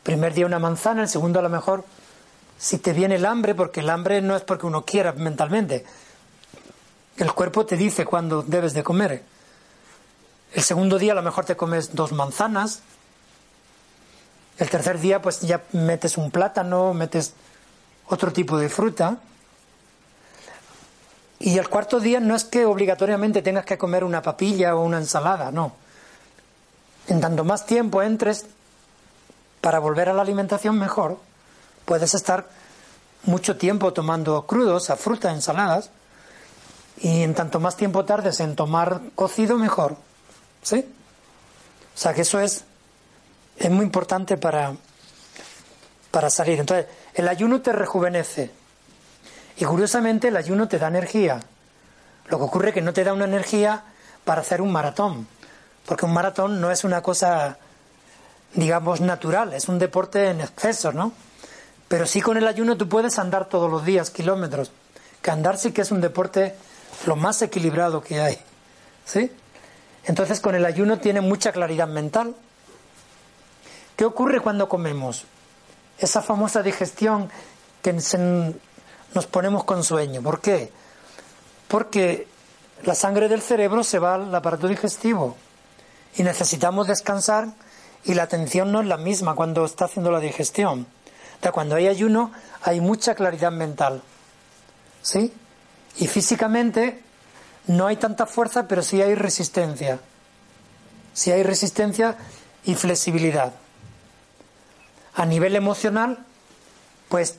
[0.03, 1.87] Primer día una manzana, el segundo a lo mejor
[2.59, 5.87] si te viene el hambre, porque el hambre no es porque uno quiera mentalmente.
[7.17, 9.23] El cuerpo te dice cuándo debes de comer.
[10.53, 12.83] El segundo día a lo mejor te comes dos manzanas.
[14.59, 17.33] El tercer día pues ya metes un plátano, metes
[18.13, 19.19] otro tipo de fruta.
[21.39, 24.99] Y el cuarto día no es que obligatoriamente tengas que comer una papilla o una
[24.99, 25.73] ensalada, no.
[27.09, 28.47] En tanto más tiempo entres
[29.61, 31.19] para volver a la alimentación, mejor
[31.85, 32.49] puedes estar
[33.25, 35.91] mucho tiempo tomando crudos, a fruta, ensaladas,
[36.99, 39.97] y en tanto más tiempo tardes en tomar cocido, mejor.
[40.63, 40.87] ¿Sí?
[41.95, 42.65] O sea que eso es,
[43.57, 44.75] es muy importante para,
[46.11, 46.61] para salir.
[46.61, 48.51] Entonces, el ayuno te rejuvenece.
[49.57, 51.41] Y curiosamente el ayuno te da energía.
[52.29, 53.85] Lo que ocurre es que no te da una energía
[54.25, 55.27] para hacer un maratón.
[55.87, 57.59] Porque un maratón no es una cosa,
[58.55, 61.13] digamos, natural, es un deporte en exceso, ¿no?
[61.89, 64.71] Pero sí con el ayuno tú puedes andar todos los días kilómetros.
[65.21, 66.55] Que andar sí que es un deporte
[67.07, 68.39] lo más equilibrado que hay.
[69.05, 69.31] ¿Sí?
[70.05, 72.35] Entonces con el ayuno tiene mucha claridad mental.
[73.97, 75.27] ¿Qué ocurre cuando comemos?
[75.99, 77.31] Esa famosa digestión
[77.83, 80.23] que nos ponemos con sueño.
[80.23, 80.73] ¿Por qué?
[81.69, 82.27] Porque
[82.85, 85.37] la sangre del cerebro se va al aparato digestivo
[86.17, 87.49] y necesitamos descansar
[88.05, 90.87] y la atención no es la misma cuando está haciendo la digestión
[91.51, 92.31] cuando hay ayuno
[92.63, 94.03] hay mucha claridad mental.
[95.03, 95.33] ¿Sí?
[95.97, 97.03] Y físicamente
[97.67, 99.99] no hay tanta fuerza, pero sí hay resistencia.
[101.13, 102.17] Sí hay resistencia
[102.65, 103.53] y flexibilidad.
[105.15, 106.25] A nivel emocional,
[107.09, 107.37] pues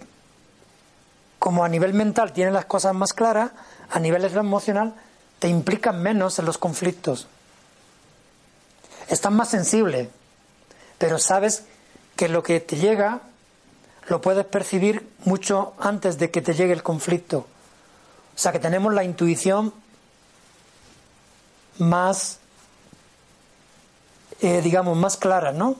[1.39, 3.51] como a nivel mental tienes las cosas más claras,
[3.89, 4.93] a nivel emocional
[5.39, 7.27] te implican menos en los conflictos.
[9.09, 10.09] Estás más sensible,
[10.97, 11.65] pero sabes
[12.15, 13.21] que lo que te llega
[14.07, 17.39] lo puedes percibir mucho antes de que te llegue el conflicto.
[18.35, 19.73] O sea que tenemos la intuición
[21.77, 22.39] más,
[24.41, 25.75] eh, digamos, más clara, ¿no?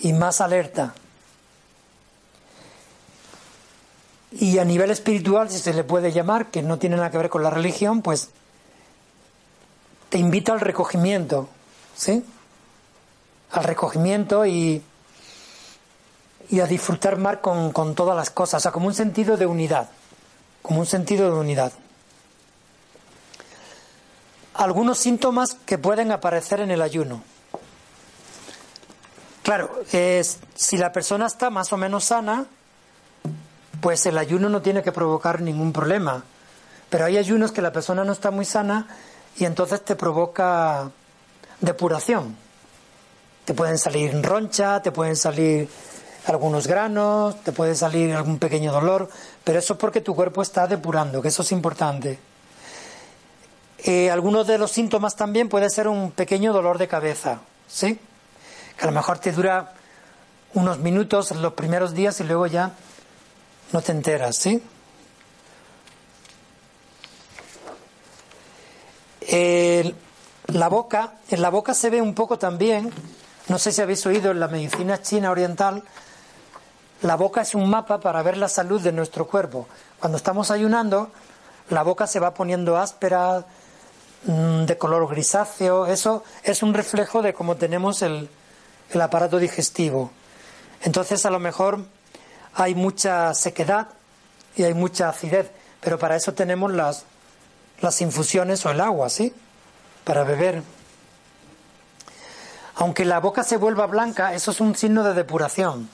[0.00, 0.94] Y más alerta.
[4.32, 7.28] Y a nivel espiritual, si se le puede llamar, que no tiene nada que ver
[7.28, 8.30] con la religión, pues
[10.08, 11.48] te invita al recogimiento,
[11.96, 12.24] ¿sí?
[13.52, 14.82] Al recogimiento y
[16.50, 19.46] y a disfrutar más con, con todas las cosas, o sea, como un sentido de
[19.46, 19.88] unidad,
[20.62, 21.72] como un sentido de unidad.
[24.54, 27.22] Algunos síntomas que pueden aparecer en el ayuno.
[29.42, 29.70] Claro,
[30.54, 32.46] si la persona está más o menos sana,
[33.80, 36.24] pues el ayuno no tiene que provocar ningún problema.
[36.90, 38.88] Pero hay ayunos que la persona no está muy sana
[39.36, 40.90] y entonces te provoca
[41.60, 42.36] depuración.
[43.44, 45.68] Te pueden salir roncha, te pueden salir
[46.26, 49.08] algunos granos, te puede salir algún pequeño dolor,
[49.42, 52.18] pero eso es porque tu cuerpo está depurando, que eso es importante.
[53.78, 57.98] Eh, algunos de los síntomas también puede ser un pequeño dolor de cabeza, ¿sí?
[58.80, 59.72] A lo mejor te dura
[60.54, 62.72] unos minutos los primeros días y luego ya
[63.72, 64.62] no te enteras, ¿sí?
[70.48, 72.90] la boca, en la boca se ve un poco también,
[73.48, 75.84] no sé si habéis oído en la medicina china oriental,
[77.02, 79.68] la boca es un mapa para ver la salud de nuestro cuerpo.
[80.00, 81.10] Cuando estamos ayunando,
[81.70, 83.46] la boca se va poniendo áspera,
[84.24, 88.28] mm, de color grisáceo, eso es un reflejo de cómo tenemos el,
[88.92, 90.10] el aparato digestivo.
[90.82, 91.84] Entonces a lo mejor
[92.54, 93.88] hay mucha sequedad
[94.56, 95.50] y hay mucha acidez,
[95.80, 97.04] pero para eso tenemos las,
[97.80, 99.34] las infusiones o el agua, ¿sí?
[100.04, 100.62] Para beber.
[102.76, 105.88] Aunque la boca se vuelva blanca, eso es un signo de depuración.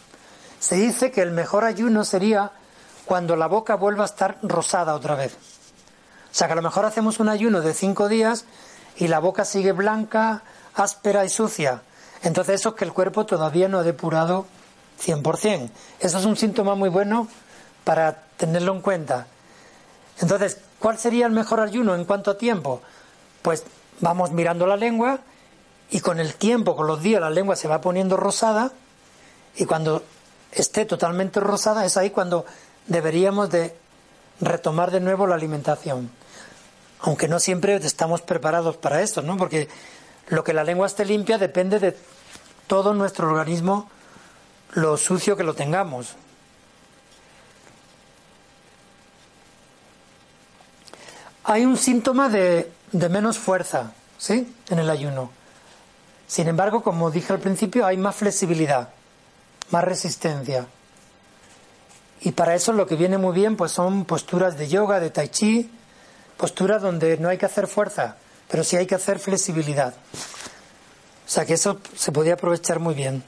[0.61, 2.53] Se dice que el mejor ayuno sería
[3.05, 5.35] cuando la boca vuelva a estar rosada otra vez.
[5.35, 8.45] O sea que a lo mejor hacemos un ayuno de cinco días
[8.97, 10.43] y la boca sigue blanca,
[10.75, 11.83] áspera y sucia.
[12.23, 14.47] Entonces eso es que el cuerpo todavía no ha depurado
[15.05, 15.71] 100%.
[16.01, 17.29] Eso es un síntoma muy bueno
[17.85, 19.27] para tenerlo en cuenta.
[20.21, 22.81] Entonces, ¿cuál sería el mejor ayuno en cuanto a tiempo?
[23.43, 23.65] Pues
[24.01, 25.21] vamos mirando la lengua
[25.91, 28.73] y con el tiempo, con los días, la lengua se va poniendo rosada
[29.57, 30.03] y cuando
[30.53, 32.45] esté totalmente rosada es ahí cuando
[32.87, 33.77] deberíamos de
[34.41, 36.11] retomar de nuevo la alimentación.
[37.01, 39.37] Aunque no siempre estamos preparados para esto, ¿no?
[39.37, 39.69] Porque
[40.29, 41.97] lo que la lengua esté limpia depende de
[42.67, 43.89] todo nuestro organismo,
[44.73, 46.17] lo sucio que lo tengamos.
[51.45, 54.53] Hay un síntoma de, de menos fuerza, ¿sí?
[54.69, 55.31] En el ayuno.
[56.27, 58.89] Sin embargo, como dije al principio, hay más flexibilidad,
[59.71, 60.67] más resistencia.
[62.21, 65.29] Y para eso lo que viene muy bien pues son posturas de yoga, de tai
[65.29, 65.71] chi,
[66.37, 68.17] posturas donde no hay que hacer fuerza,
[68.49, 69.95] pero sí hay que hacer flexibilidad.
[71.27, 73.25] O sea que eso se podía aprovechar muy bien.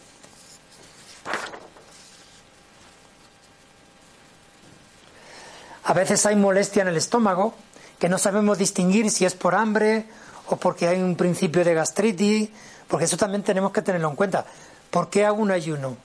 [5.85, 7.55] A veces hay molestia en el estómago,
[7.99, 10.07] que no sabemos distinguir si es por hambre
[10.49, 12.51] o porque hay un principio de gastritis,
[12.87, 14.45] porque eso también tenemos que tenerlo en cuenta.
[14.91, 15.97] ¿Por qué hago un ayuno?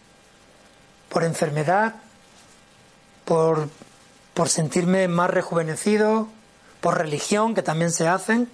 [1.10, 1.96] ¿Por enfermedad?
[3.26, 3.70] ¿Por,
[4.34, 6.28] por sentirme más rejuvenecido?
[6.82, 8.50] ¿Por religión, que también se hacen?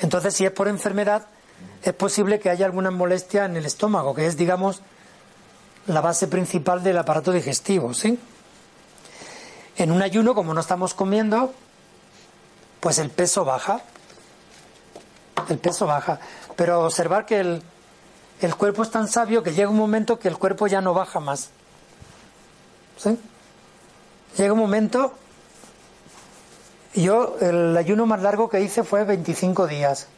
[0.00, 1.26] Entonces, si es por enfermedad,
[1.82, 4.82] es posible que haya alguna molestia en el estómago, que es, digamos,
[5.86, 8.18] la base principal del aparato digestivo, ¿sí?
[9.76, 11.54] En un ayuno, como no estamos comiendo,
[12.80, 13.80] pues el peso baja.
[15.48, 16.20] El peso baja.
[16.56, 17.62] Pero observar que el,
[18.40, 21.20] el cuerpo es tan sabio que llega un momento que el cuerpo ya no baja
[21.20, 21.50] más.
[22.98, 23.18] ¿Sí?
[24.36, 25.14] Llega un momento.
[26.94, 30.08] Yo, el ayuno más largo que hice fue 25 días.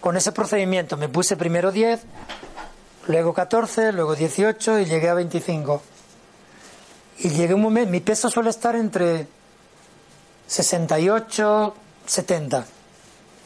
[0.00, 2.00] Con ese procedimiento me puse primero 10,
[3.08, 5.82] luego 14, luego 18 y llegué a 25.
[7.18, 9.26] Y llegué un momento, mi peso suele estar entre
[10.46, 11.74] 68,
[12.06, 12.66] 70.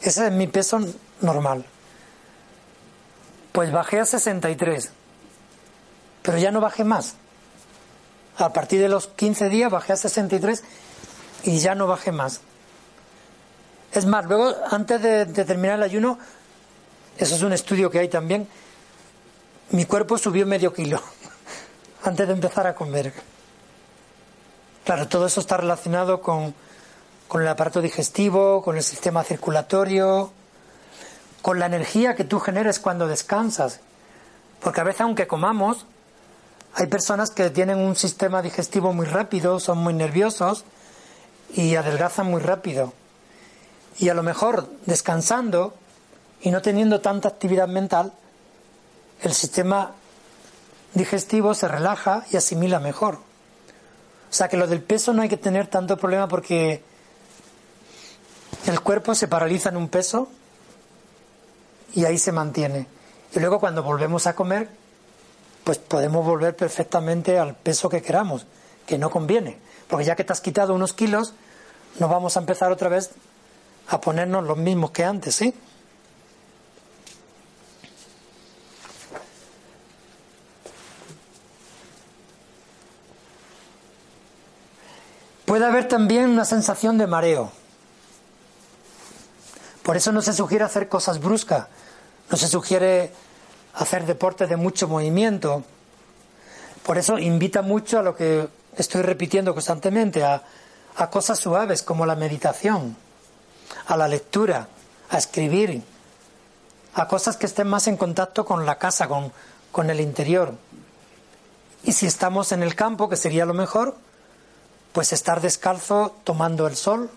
[0.01, 0.79] Ese es mi peso
[1.21, 1.65] normal.
[3.51, 4.91] Pues bajé a 63.
[6.21, 7.15] Pero ya no bajé más.
[8.37, 10.63] A partir de los 15 días bajé a 63
[11.45, 12.41] y ya no bajé más.
[13.91, 16.17] Es más, luego, antes de, terminar el ayuno,
[17.17, 18.47] eso es un estudio que hay también,
[19.69, 21.01] mi cuerpo subió medio kilo
[22.03, 23.13] antes de empezar a comer.
[24.83, 26.53] Claro, todo eso está relacionado con,
[27.27, 30.31] con el aparato digestivo, con el sistema circulatorio,
[31.41, 33.79] con la energía que tú generes cuando descansas.
[34.61, 35.85] Porque a veces aunque comamos,
[36.73, 40.65] hay personas que tienen un sistema digestivo muy rápido, son muy nerviosos
[41.53, 42.93] y adelgazan muy rápido.
[43.97, 45.73] Y a lo mejor descansando
[46.41, 48.13] y no teniendo tanta actividad mental,
[49.21, 49.93] el sistema
[50.93, 53.15] digestivo se relaja y asimila mejor.
[53.15, 56.83] O sea que lo del peso no hay que tener tanto problema porque
[58.65, 60.29] el cuerpo se paraliza en un peso
[61.93, 62.87] y ahí se mantiene.
[63.33, 64.69] Y luego cuando volvemos a comer,
[65.63, 68.45] pues podemos volver perfectamente al peso que queramos,
[68.85, 69.57] que no conviene.
[69.87, 71.33] Porque ya que te has quitado unos kilos,
[71.99, 73.11] no vamos a empezar otra vez
[73.87, 75.53] a ponernos los mismos que antes, ¿sí?
[85.45, 87.51] Puede haber también una sensación de mareo.
[89.83, 91.67] Por eso no se sugiere hacer cosas bruscas,
[92.31, 93.11] no se sugiere
[93.75, 95.63] hacer deporte de mucho movimiento.
[96.83, 100.43] Por eso invita mucho a lo que estoy repitiendo constantemente, a,
[100.95, 102.95] a cosas suaves como la meditación,
[103.87, 104.67] a la lectura,
[105.09, 105.83] a escribir,
[106.93, 109.31] a cosas que estén más en contacto con la casa, con,
[109.71, 110.53] con el interior.
[111.83, 113.95] Y si estamos en el campo, que sería lo mejor,
[114.93, 117.09] pues estar descalzo tomando el sol.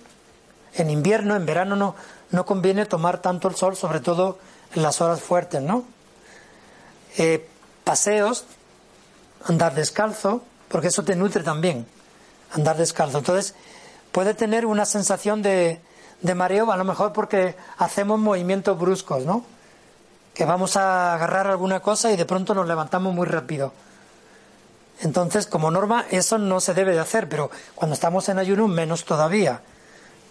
[0.75, 1.95] En invierno, en verano no,
[2.31, 4.39] no conviene tomar tanto el sol, sobre todo
[4.75, 5.85] en las horas fuertes, ¿no?
[7.17, 7.49] Eh,
[7.85, 8.45] paseos,
[9.47, 11.87] andar descalzo, porque eso te nutre también,
[12.53, 13.19] andar descalzo.
[13.19, 13.55] Entonces,
[14.13, 15.81] puede tener una sensación de,
[16.21, 19.45] de mareo, a lo mejor porque hacemos movimientos bruscos, ¿no?
[20.35, 23.73] Que vamos a agarrar alguna cosa y de pronto nos levantamos muy rápido.
[25.01, 29.05] Entonces, como norma, eso no se debe de hacer, pero cuando estamos en ayuno, menos
[29.05, 29.61] todavía,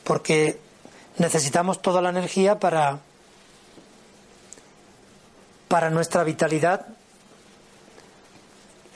[0.04, 0.60] porque
[1.18, 3.00] necesitamos toda la energía para,
[5.68, 6.88] para nuestra vitalidad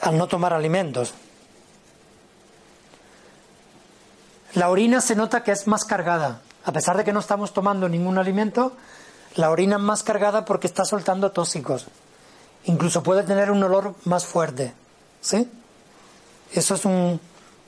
[0.02, 1.14] al no tomar alimentos.
[4.54, 6.42] La orina se nota que es más cargada.
[6.66, 8.74] A pesar de que no estamos tomando ningún alimento,
[9.36, 11.88] la orina es más cargada porque está soltando tóxicos.
[12.66, 14.74] Incluso puede tener un olor más fuerte.
[15.22, 15.50] ¿Sí?
[16.54, 17.20] Eso es un,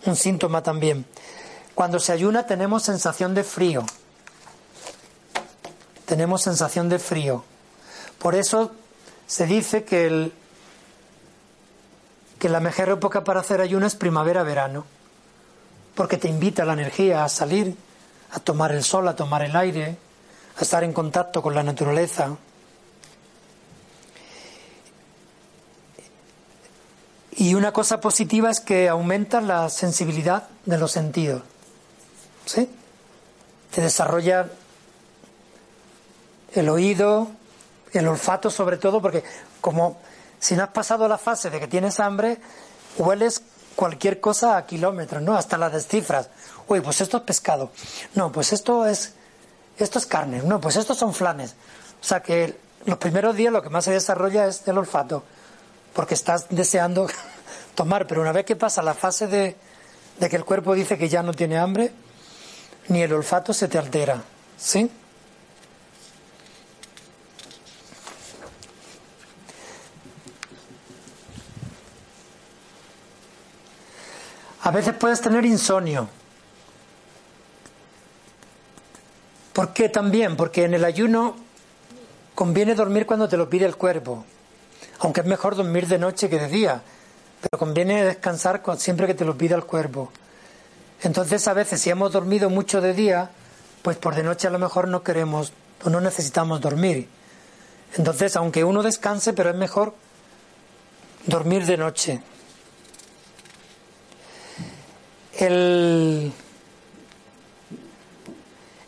[0.05, 1.05] un síntoma también.
[1.73, 3.85] Cuando se ayuna tenemos sensación de frío.
[6.05, 7.43] Tenemos sensación de frío.
[8.19, 8.71] Por eso
[9.25, 10.33] se dice que, el,
[12.39, 14.85] que la mejor época para hacer ayuno es primavera-verano.
[15.95, 17.75] Porque te invita la energía a salir,
[18.31, 19.97] a tomar el sol, a tomar el aire,
[20.57, 22.35] a estar en contacto con la naturaleza.
[27.35, 31.41] Y una cosa positiva es que aumenta la sensibilidad de los sentidos.
[32.45, 32.69] ¿Sí?
[33.73, 34.49] Te desarrolla
[36.53, 37.31] el oído,
[37.91, 39.23] el olfato sobre todo, porque
[39.61, 39.97] como
[40.39, 42.39] si no has pasado la fase de que tienes hambre,
[42.97, 43.41] hueles
[43.75, 45.35] cualquier cosa a kilómetros, ¿no?
[45.35, 46.29] Hasta las descifras.
[46.67, 47.71] Uy, pues esto es pescado.
[48.15, 49.13] No, pues esto es
[49.77, 50.41] esto es carne.
[50.43, 51.55] No, pues estos son flanes.
[52.01, 55.23] O sea que los primeros días lo que más se desarrolla es el olfato
[55.93, 57.07] porque estás deseando
[57.75, 59.55] tomar, pero una vez que pasa la fase de,
[60.19, 61.91] de que el cuerpo dice que ya no tiene hambre,
[62.87, 64.21] ni el olfato se te altera,
[64.57, 64.89] ¿sí?
[74.63, 76.09] A veces puedes tener insomnio.
[79.53, 80.35] ¿Por qué también?
[80.35, 81.35] Porque en el ayuno
[82.33, 84.25] conviene dormir cuando te lo pide el cuerpo
[84.99, 86.81] aunque es mejor dormir de noche que de día,
[87.41, 90.11] pero conviene descansar siempre que te lo pida el cuerpo.
[91.01, 93.29] Entonces a veces si hemos dormido mucho de día,
[93.81, 95.51] pues por de noche a lo mejor no queremos
[95.83, 97.09] o no necesitamos dormir.
[97.97, 99.93] Entonces, aunque uno descanse, pero es mejor
[101.27, 102.23] dormir de noche.
[105.37, 106.31] El,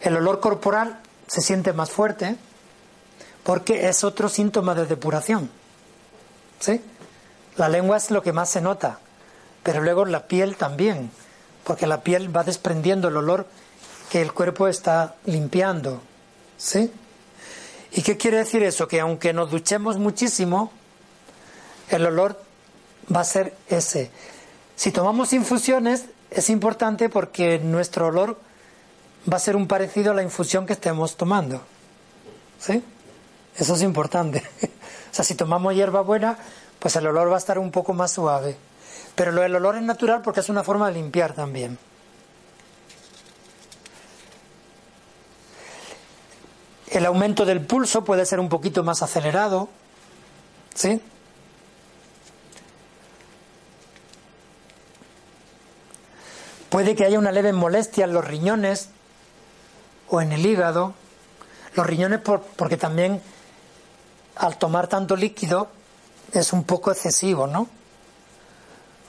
[0.02, 2.36] el olor corporal se siente más fuerte
[3.43, 5.50] porque es otro síntoma de depuración.
[6.60, 6.82] ¿Sí?
[7.58, 9.00] La lengua es lo que más se nota,
[9.64, 11.12] pero luego la piel también,
[11.64, 13.48] porque la piel va desprendiendo el olor
[14.12, 16.02] que el cuerpo está limpiando.
[16.58, 16.91] ¿Sí?
[17.91, 18.88] ¿Y qué quiere decir eso?
[18.88, 20.72] Que aunque nos duchemos muchísimo,
[21.89, 22.41] el olor
[23.14, 24.12] va a ser ese.
[24.76, 26.06] Si tomamos infusiones,
[26.36, 28.38] es importante porque nuestro olor
[29.32, 31.62] va a ser un parecido a la infusión que estemos tomando.
[32.60, 32.84] ¿Sí?
[33.58, 34.44] Eso es importante.
[35.06, 36.38] O sea, si tomamos hierba buena,
[36.78, 38.58] pues el olor va a estar un poco más suave.
[39.16, 41.80] Pero el olor es natural porque es una forma de limpiar también.
[46.88, 49.70] El aumento del pulso puede ser un poquito más acelerado.
[50.74, 51.00] ¿Sí?
[56.76, 58.89] Puede que haya una leve molestia en los riñones
[60.09, 60.93] o en el hígado.
[61.73, 63.21] Los riñones porque también
[64.36, 65.69] al tomar tanto líquido
[66.34, 67.69] es un poco excesivo, ¿no?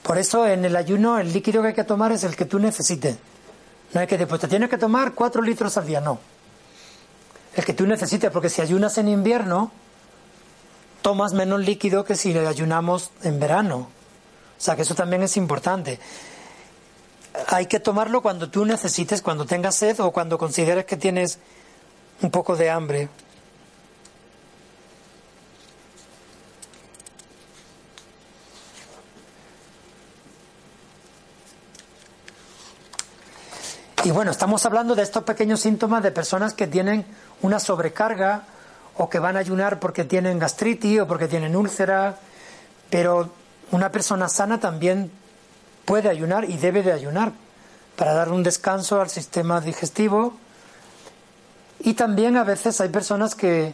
[0.01, 2.57] Por eso en el ayuno el líquido que hay que tomar es el que tú
[2.57, 3.17] necesites.
[3.91, 6.19] No hay que decir, pues te tienes que tomar cuatro litros al día, no.
[7.53, 9.73] El que tú necesites, porque si ayunas en invierno,
[11.01, 13.89] tomas menos líquido que si ayunamos en verano.
[14.57, 15.99] O sea que eso también es importante.
[17.47, 21.39] Hay que tomarlo cuando tú necesites, cuando tengas sed o cuando consideres que tienes
[22.21, 23.09] un poco de hambre.
[34.03, 37.05] Y bueno, estamos hablando de estos pequeños síntomas de personas que tienen
[37.41, 38.43] una sobrecarga
[38.95, 42.17] o que van a ayunar porque tienen gastritis o porque tienen úlcera,
[42.89, 43.29] pero
[43.71, 45.11] una persona sana también
[45.87, 47.31] puede ayunar y debe de ayunar
[47.95, 50.33] para dar un descanso al sistema digestivo
[51.79, 53.73] Y también a veces hay personas que,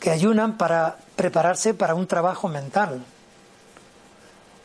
[0.00, 3.04] que ayunan para prepararse para un trabajo mental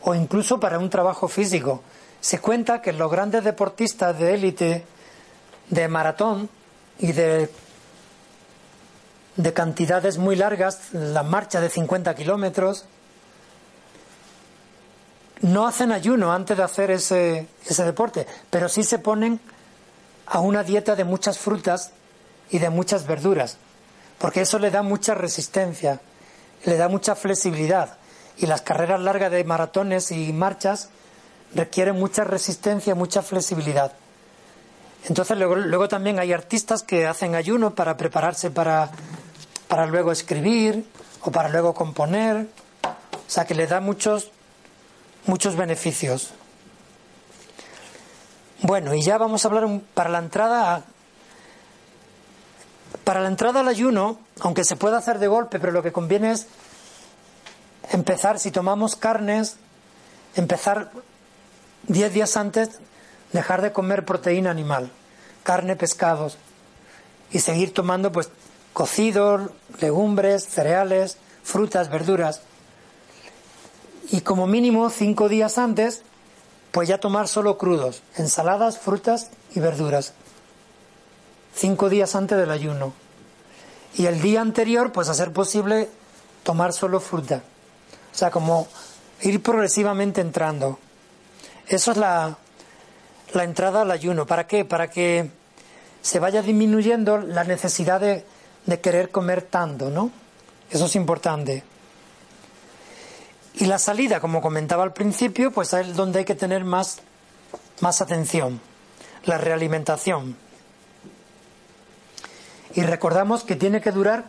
[0.00, 1.82] o incluso para un trabajo físico.
[2.20, 4.84] Se cuenta que los grandes deportistas de élite
[5.70, 6.48] de maratón
[6.98, 7.50] y de,
[9.36, 12.86] de cantidades muy largas, la marcha de 50 kilómetros,
[15.42, 19.40] no hacen ayuno antes de hacer ese, ese deporte, pero sí se ponen
[20.26, 21.92] a una dieta de muchas frutas
[22.50, 23.56] y de muchas verduras,
[24.18, 26.00] porque eso le da mucha resistencia,
[26.64, 27.96] le da mucha flexibilidad.
[28.36, 30.90] Y las carreras largas de maratones y marchas
[31.54, 33.92] requieren mucha resistencia, mucha flexibilidad.
[35.08, 38.90] Entonces luego, luego también hay artistas que hacen ayuno para prepararse para,
[39.66, 40.84] para luego escribir
[41.22, 42.46] o para luego componer.
[42.84, 44.30] O sea que le da muchos,
[45.28, 46.30] muchos beneficios.
[48.62, 50.82] Bueno, y ya vamos a hablar para la entrada.
[53.04, 56.32] Para la entrada al ayuno, aunque se pueda hacer de golpe, pero lo que conviene
[56.32, 56.46] es
[57.90, 59.56] empezar, si tomamos carnes,
[60.34, 60.90] empezar
[61.84, 62.80] 10 días antes,
[63.32, 64.90] dejar de comer proteína animal,
[65.42, 66.38] carne, pescados,
[67.30, 68.30] y seguir tomando pues
[68.72, 69.50] cocidos,
[69.80, 72.42] legumbres, cereales, frutas, verduras.
[74.10, 76.02] Y como mínimo cinco días antes,
[76.70, 80.14] pues ya tomar solo crudos, ensaladas, frutas y verduras.
[81.54, 82.92] Cinco días antes del ayuno.
[83.96, 85.88] Y el día anterior, pues a ser posible,
[86.42, 87.42] tomar solo fruta.
[88.12, 88.68] O sea, como
[89.22, 90.78] ir progresivamente entrando.
[91.66, 92.38] Eso es la,
[93.34, 94.26] la entrada al ayuno.
[94.26, 94.64] ¿Para qué?
[94.64, 95.30] Para que
[96.00, 98.24] se vaya disminuyendo la necesidad de,
[98.66, 100.10] de querer comer tanto, ¿no?
[100.70, 101.64] Eso es importante.
[103.58, 106.98] Y la salida, como comentaba al principio, pues es donde hay que tener más,
[107.80, 108.60] más atención,
[109.24, 110.36] la realimentación.
[112.74, 114.26] Y recordamos que tiene que durar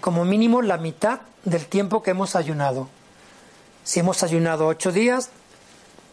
[0.00, 2.88] como mínimo la mitad del tiempo que hemos ayunado.
[3.84, 5.28] Si hemos ayunado ocho días,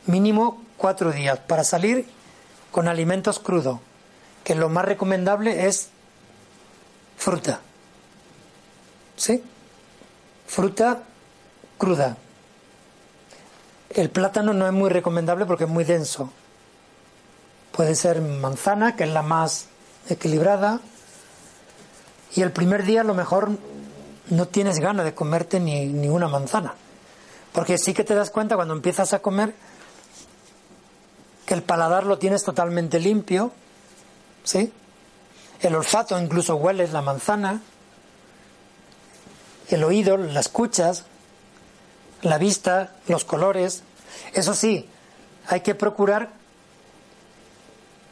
[0.05, 2.05] mínimo cuatro días para salir
[2.71, 3.79] con alimentos crudos,
[4.43, 5.87] que lo más recomendable es
[7.15, 7.61] fruta.
[9.15, 9.41] ¿Sí?
[10.45, 11.03] Fruta
[11.81, 12.15] cruda.
[13.89, 16.29] El plátano no es muy recomendable porque es muy denso.
[17.71, 19.65] Puede ser manzana, que es la más
[20.07, 20.79] equilibrada.
[22.35, 23.49] Y el primer día a lo mejor
[24.29, 26.75] no tienes ganas de comerte ni, ni una manzana.
[27.51, 29.55] Porque sí que te das cuenta cuando empiezas a comer
[31.47, 33.51] que el paladar lo tienes totalmente limpio,
[34.43, 34.71] ¿sí?
[35.61, 37.59] El olfato incluso hueles la manzana,
[39.69, 41.05] el oído, las escuchas,
[42.21, 43.83] la vista, los colores.
[44.33, 44.87] Eso sí,
[45.47, 46.29] hay que procurar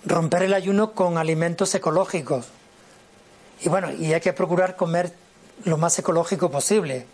[0.06, 2.48] romper el ayuno con alimentos ecológicos.
[3.62, 5.14] Y bueno, y hay que procurar comer
[5.66, 7.06] lo más ecológico posible.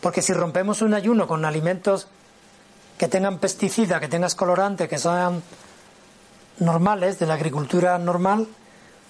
[0.00, 2.08] Porque si rompemos un ayuno con alimentos
[2.98, 5.42] que tengan pesticida, que tengas colorante, que sean
[6.58, 8.46] normales, de la agricultura normal,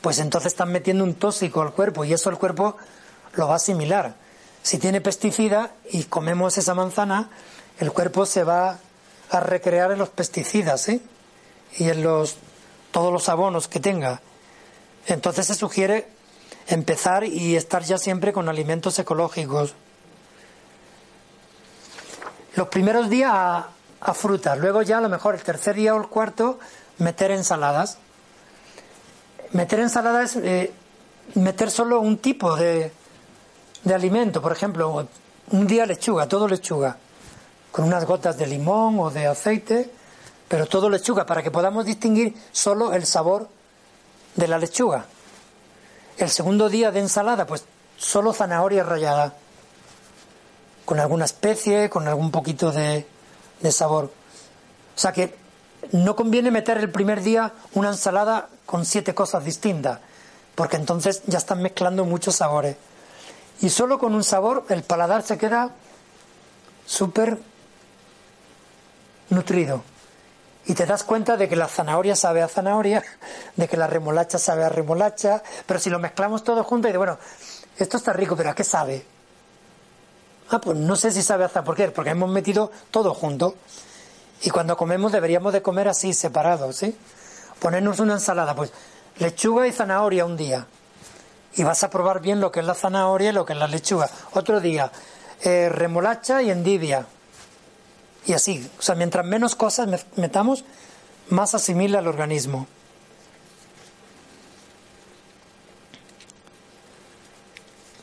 [0.00, 2.76] pues entonces están metiendo un tóxico al cuerpo y eso el cuerpo
[3.34, 4.14] lo va a asimilar.
[4.64, 7.28] Si tiene pesticida y comemos esa manzana,
[7.80, 8.78] el cuerpo se va
[9.28, 11.02] a recrear en los pesticidas ¿eh?
[11.76, 12.36] y en los,
[12.90, 14.22] todos los abonos que tenga.
[15.06, 16.08] Entonces se sugiere
[16.66, 19.74] empezar y estar ya siempre con alimentos ecológicos.
[22.56, 23.68] Los primeros días a,
[24.00, 26.58] a frutas, luego ya a lo mejor el tercer día o el cuarto
[26.96, 27.98] meter ensaladas.
[29.52, 30.72] Meter ensaladas es eh,
[31.34, 32.92] meter solo un tipo de,
[33.84, 35.06] de alimento, por ejemplo,
[35.50, 36.96] un día lechuga, todo lechuga,
[37.70, 39.90] con unas gotas de limón o de aceite,
[40.48, 43.48] pero todo lechuga, para que podamos distinguir solo el sabor
[44.36, 45.04] de la lechuga.
[46.16, 47.64] El segundo día de ensalada, pues
[47.98, 49.34] solo zanahoria rallada,
[50.84, 53.06] con alguna especie, con algún poquito de,
[53.60, 54.04] de sabor.
[54.04, 55.36] O sea que
[55.92, 59.98] no conviene meter el primer día una ensalada con siete cosas distintas,
[60.54, 62.76] porque entonces ya están mezclando muchos sabores.
[63.60, 65.70] Y solo con un sabor el paladar se queda
[66.86, 67.38] súper
[69.30, 69.82] nutrido.
[70.66, 73.02] Y te das cuenta de que la zanahoria sabe a zanahoria,
[73.56, 76.98] de que la remolacha sabe a remolacha, pero si lo mezclamos todo junto y de
[76.98, 77.18] bueno,
[77.78, 79.04] esto está rico, pero ¿a qué sabe?
[80.50, 81.88] Ah, pues no sé si sabe a ¿Por qué?
[81.88, 83.56] Porque hemos metido todo junto.
[84.42, 86.96] Y cuando comemos deberíamos de comer así, separados, ¿sí?
[87.60, 88.72] Ponernos una ensalada, pues
[89.18, 90.66] lechuga y zanahoria un día.
[91.56, 93.68] Y vas a probar bien lo que es la zanahoria y lo que es la
[93.68, 94.10] lechuga.
[94.32, 94.90] Otro día,
[95.42, 97.06] eh, remolacha y endivia.
[98.26, 100.64] Y así, o sea, mientras menos cosas metamos,
[101.28, 102.66] más asimila el organismo.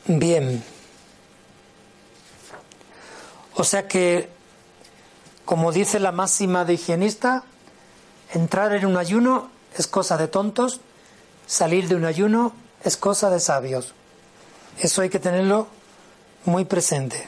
[0.05, 0.63] Bien.
[3.55, 4.29] O sea que,
[5.45, 7.43] como dice la máxima de higienista,
[8.33, 10.81] entrar en un ayuno es cosa de tontos,
[11.47, 13.93] salir de un ayuno es cosa de sabios.
[14.79, 15.67] Eso hay que tenerlo
[16.45, 17.27] muy presente.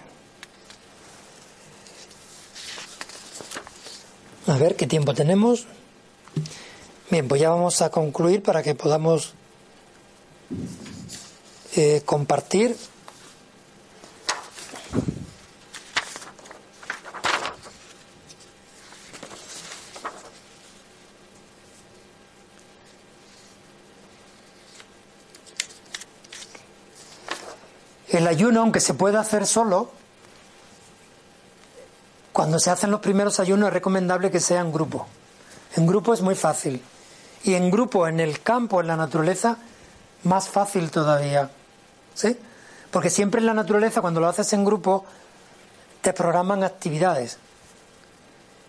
[4.48, 5.68] A ver qué tiempo tenemos.
[7.10, 9.34] Bien, pues ya vamos a concluir para que podamos
[11.76, 12.76] eh, compartir.
[28.14, 29.90] El ayuno, aunque se pueda hacer solo,
[32.32, 35.08] cuando se hacen los primeros ayunos es recomendable que sea en grupo.
[35.76, 36.84] En grupo es muy fácil.
[37.44, 39.58] Y en grupo, en el campo, en la naturaleza,
[40.24, 41.50] más fácil todavía.
[42.14, 42.38] ¿Sí?
[42.92, 45.06] Porque siempre en la naturaleza, cuando lo haces en grupo,
[46.02, 47.40] te programan actividades.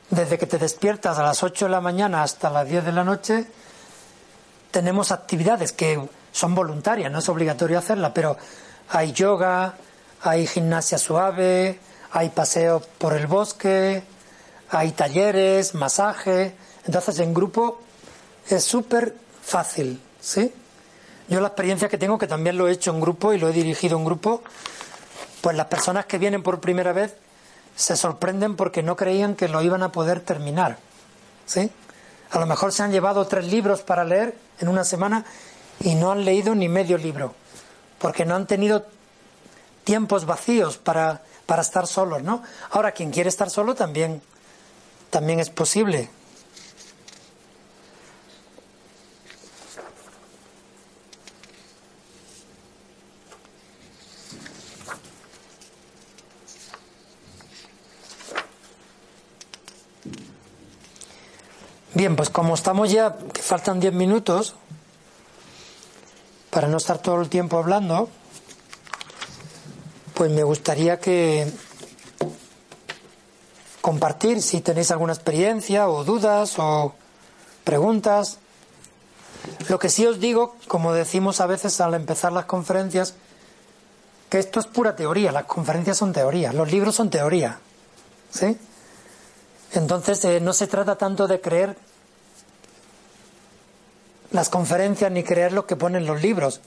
[0.09, 3.05] Desde que te despiertas a las 8 de la mañana hasta las 10 de la
[3.05, 3.47] noche,
[4.71, 8.39] tenemos actividades que son voluntarias, no es obligatorio hacerlas, pero
[8.89, 9.75] hay yoga,
[10.23, 11.79] hay gimnasia suave,
[12.13, 14.03] hay paseo por el bosque,
[14.71, 16.55] hay talleres, masaje.
[16.87, 17.81] Entonces en grupo
[18.49, 20.53] es súper fácil, ¿sí?
[21.29, 23.53] Yo la experiencia que tengo, que también lo he hecho en grupo y lo he
[23.53, 24.43] dirigido en grupo,
[25.41, 27.15] pues las personas que vienen por primera vez
[27.77, 30.79] se sorprenden porque no creían que lo iban a poder terminar,
[31.47, 31.71] ¿sí?
[32.31, 35.25] A lo mejor se han llevado tres libros para leer en una semana
[35.81, 37.35] y no han leído ni medio libro
[38.05, 38.85] porque no han tenido
[39.83, 42.43] tiempos vacíos para, para estar solos, ¿no?
[42.71, 44.21] Ahora, quien quiere estar solo también,
[45.09, 46.11] también es posible.
[61.95, 64.57] Bien, pues como estamos ya, que faltan diez minutos,
[66.55, 68.09] para no estar todo el tiempo hablando,
[70.15, 71.51] pues me gustaría que
[73.81, 76.95] compartir si tenéis alguna experiencia o dudas o
[77.65, 78.39] preguntas.
[79.69, 83.15] Lo que sí os digo, como decimos a veces al empezar las conferencias,
[84.31, 87.59] que esto es pura teoría, las conferencias son teoría, los libros son teoría.
[88.31, 88.57] ¿Sí?
[89.73, 91.77] Entonces eh, no se trata tanto de creer
[94.35, 96.61] las conferencias ni creer lo que ponen los libros,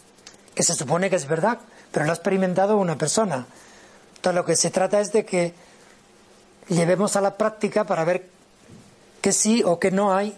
[0.55, 1.59] que se supone que es verdad,
[1.91, 3.45] pero lo ha experimentado una persona.
[4.15, 5.53] Entonces lo que se trata es de que
[6.70, 8.30] llevemos a la práctica para ver
[9.22, 10.34] qué sí o qué no hay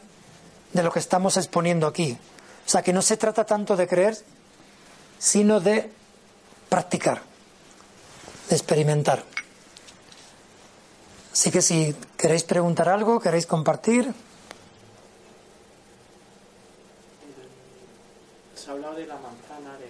[0.73, 2.17] de lo que estamos exponiendo aquí.
[2.65, 4.17] O sea, que no se trata tanto de creer,
[5.19, 5.87] sino de
[6.67, 7.21] practicar,
[8.49, 9.23] de experimentar.
[11.31, 14.15] Así que si queréis preguntar algo, queréis compartir.
[18.69, 19.89] Ha hablado de la manzana, de,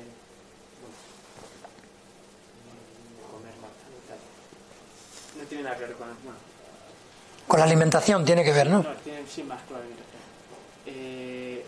[3.30, 4.18] comer manzana y tal.
[5.38, 6.08] No tiene nada que ver con...
[6.08, 6.40] Bueno,
[7.48, 8.84] con la alimentación tiene que ver, ¿no?
[8.84, 10.22] No, tiene sí más con la alimentación.
[10.86, 11.66] Eh,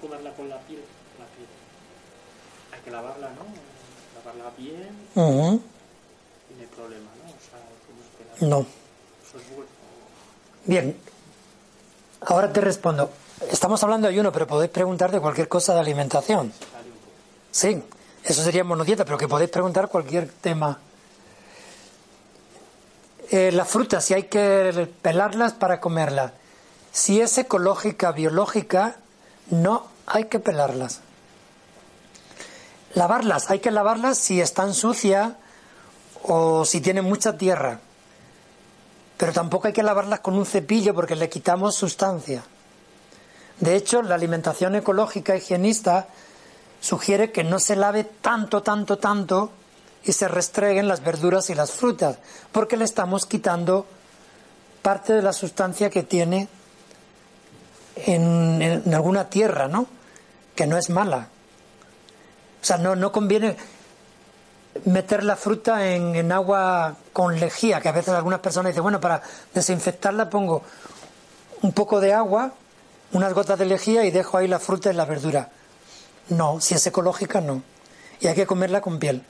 [0.00, 0.80] comerla con la piel,
[1.18, 1.48] la piel.
[2.72, 3.44] Hay que lavarla, ¿no?
[4.18, 5.60] Lavarla bien uh
[6.50, 7.30] y no hay problema, ¿no?
[7.30, 8.48] O sea, como que la...
[8.48, 8.60] No.
[8.60, 9.70] Eso es bueno.
[10.66, 10.96] Bien.
[12.26, 13.10] Ahora te respondo.
[13.50, 16.52] Estamos hablando de ayuno, pero podéis preguntar de cualquier cosa de alimentación.
[17.50, 17.82] Sí,
[18.24, 20.78] eso sería monodieta, pero que podéis preguntar cualquier tema.
[23.30, 26.32] Eh, las frutas, si hay que pelarlas para comerlas.
[26.92, 28.96] Si es ecológica, biológica,
[29.50, 31.00] no hay que pelarlas.
[32.94, 35.32] Lavarlas, hay que lavarlas si están sucias
[36.22, 37.80] o si tienen mucha tierra.
[39.22, 42.42] Pero tampoco hay que lavarlas con un cepillo porque le quitamos sustancia.
[43.60, 46.08] De hecho, la alimentación ecológica higienista
[46.80, 49.52] sugiere que no se lave tanto, tanto, tanto
[50.02, 52.18] y se restreguen las verduras y las frutas,
[52.50, 53.86] porque le estamos quitando
[54.82, 56.48] parte de la sustancia que tiene
[57.94, 59.86] en, alguna tierra, ¿no?
[60.56, 61.28] Que no es mala.
[62.60, 63.56] O sea, no, no conviene
[64.84, 69.22] meter la fruta en, agua con lejía, que a veces algunas personas dicen, bueno, para
[69.54, 70.62] desinfectarla pongo
[71.62, 72.52] un poco de agua
[73.12, 75.50] unas gotas de lejía y dejo ahí la fruta y la verdura.
[76.28, 77.62] No, si es ecológica no.
[78.20, 79.22] Y hay que comerla con piel.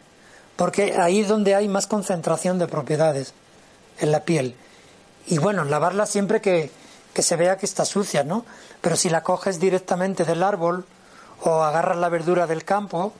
[0.56, 3.34] Porque ahí es donde hay más concentración de propiedades,
[3.98, 4.54] en la piel.
[5.26, 6.70] Y bueno, lavarla siempre que,
[7.12, 8.44] que se vea que está sucia, ¿no?
[8.80, 10.84] Pero si la coges directamente del árbol
[11.40, 13.12] o agarras la verdura del campo,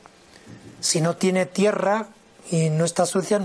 [0.80, 2.06] si no tiene tierra
[2.50, 3.40] y no está sucia,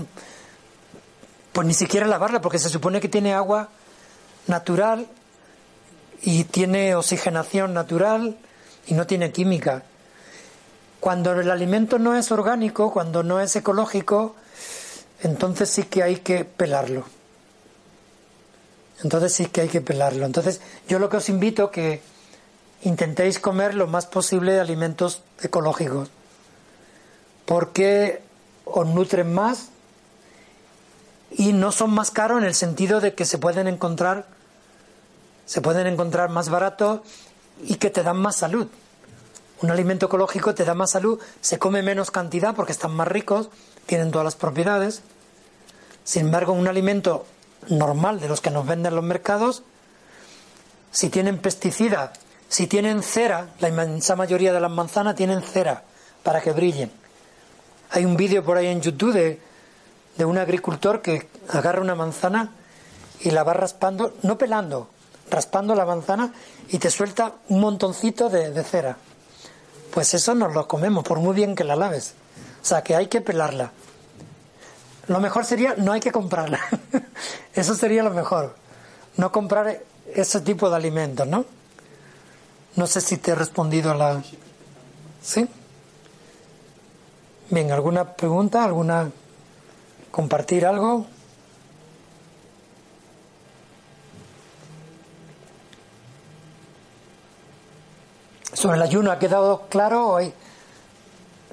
[1.58, 3.70] pues ni siquiera lavarla, porque se supone que tiene agua
[4.46, 5.08] natural
[6.22, 8.38] y tiene oxigenación natural
[8.86, 9.82] y no tiene química.
[11.00, 14.36] Cuando el alimento no es orgánico, cuando no es ecológico,
[15.24, 17.06] entonces sí que hay que pelarlo.
[19.02, 20.26] Entonces sí que hay que pelarlo.
[20.26, 22.00] Entonces yo lo que os invito que
[22.82, 26.08] intentéis comer lo más posible de alimentos ecológicos,
[27.46, 28.22] porque
[28.64, 29.70] os nutren más
[31.30, 34.26] y no son más caros en el sentido de que se pueden encontrar
[35.48, 37.00] se pueden encontrar más baratos
[37.64, 38.68] y que te dan más salud.
[39.62, 43.48] Un alimento ecológico te da más salud, se come menos cantidad porque están más ricos,
[43.86, 45.00] tienen todas las propiedades.
[46.04, 47.24] Sin embargo, un alimento
[47.68, 49.62] normal de los que nos venden los mercados,
[50.92, 52.10] si tienen pesticidas,
[52.50, 55.82] si tienen cera, la inmensa mayoría de las manzanas tienen cera
[56.22, 56.92] para que brillen.
[57.90, 59.40] Hay un vídeo por ahí en YouTube de,
[60.18, 62.52] de un agricultor que agarra una manzana
[63.20, 64.88] y la va raspando, no pelando,
[65.30, 66.34] raspando la manzana
[66.68, 68.96] y te suelta un montoncito de, de cera.
[69.92, 72.14] Pues eso nos lo comemos, por muy bien que la laves.
[72.62, 73.72] O sea que hay que pelarla.
[75.06, 76.60] Lo mejor sería no hay que comprarla.
[77.54, 78.54] Eso sería lo mejor.
[79.16, 79.80] No comprar
[80.14, 81.46] ese tipo de alimentos, ¿no?
[82.76, 84.22] No sé si te he respondido a la...
[85.22, 85.48] ¿Sí?
[87.50, 88.62] Bien, ¿alguna pregunta?
[88.64, 89.10] ¿Alguna...
[90.10, 91.06] compartir algo?
[98.52, 100.16] Sobre el ayuno, ¿ha quedado claro?
[100.16, 100.34] ¿Hay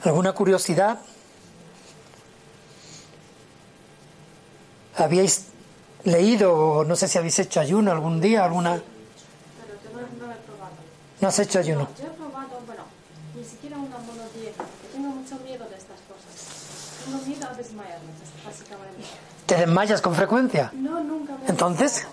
[0.04, 1.00] alguna curiosidad?
[4.98, 5.46] ¿Habíais
[6.04, 8.72] leído o no sé si habéis hecho ayuno algún día, alguna...
[8.74, 8.84] Pero
[9.84, 10.76] yo no, no he probado.
[11.22, 11.90] ¿No has hecho ayuno?
[12.00, 12.84] Yo he probado, bueno,
[13.36, 17.06] ni siquiera una monodieta, tengo mucho miedo de estas cosas.
[17.06, 17.45] Tengo miedo.
[19.46, 20.72] ¿Te desmayas con frecuencia?
[20.74, 22.08] No, nunca me Entonces,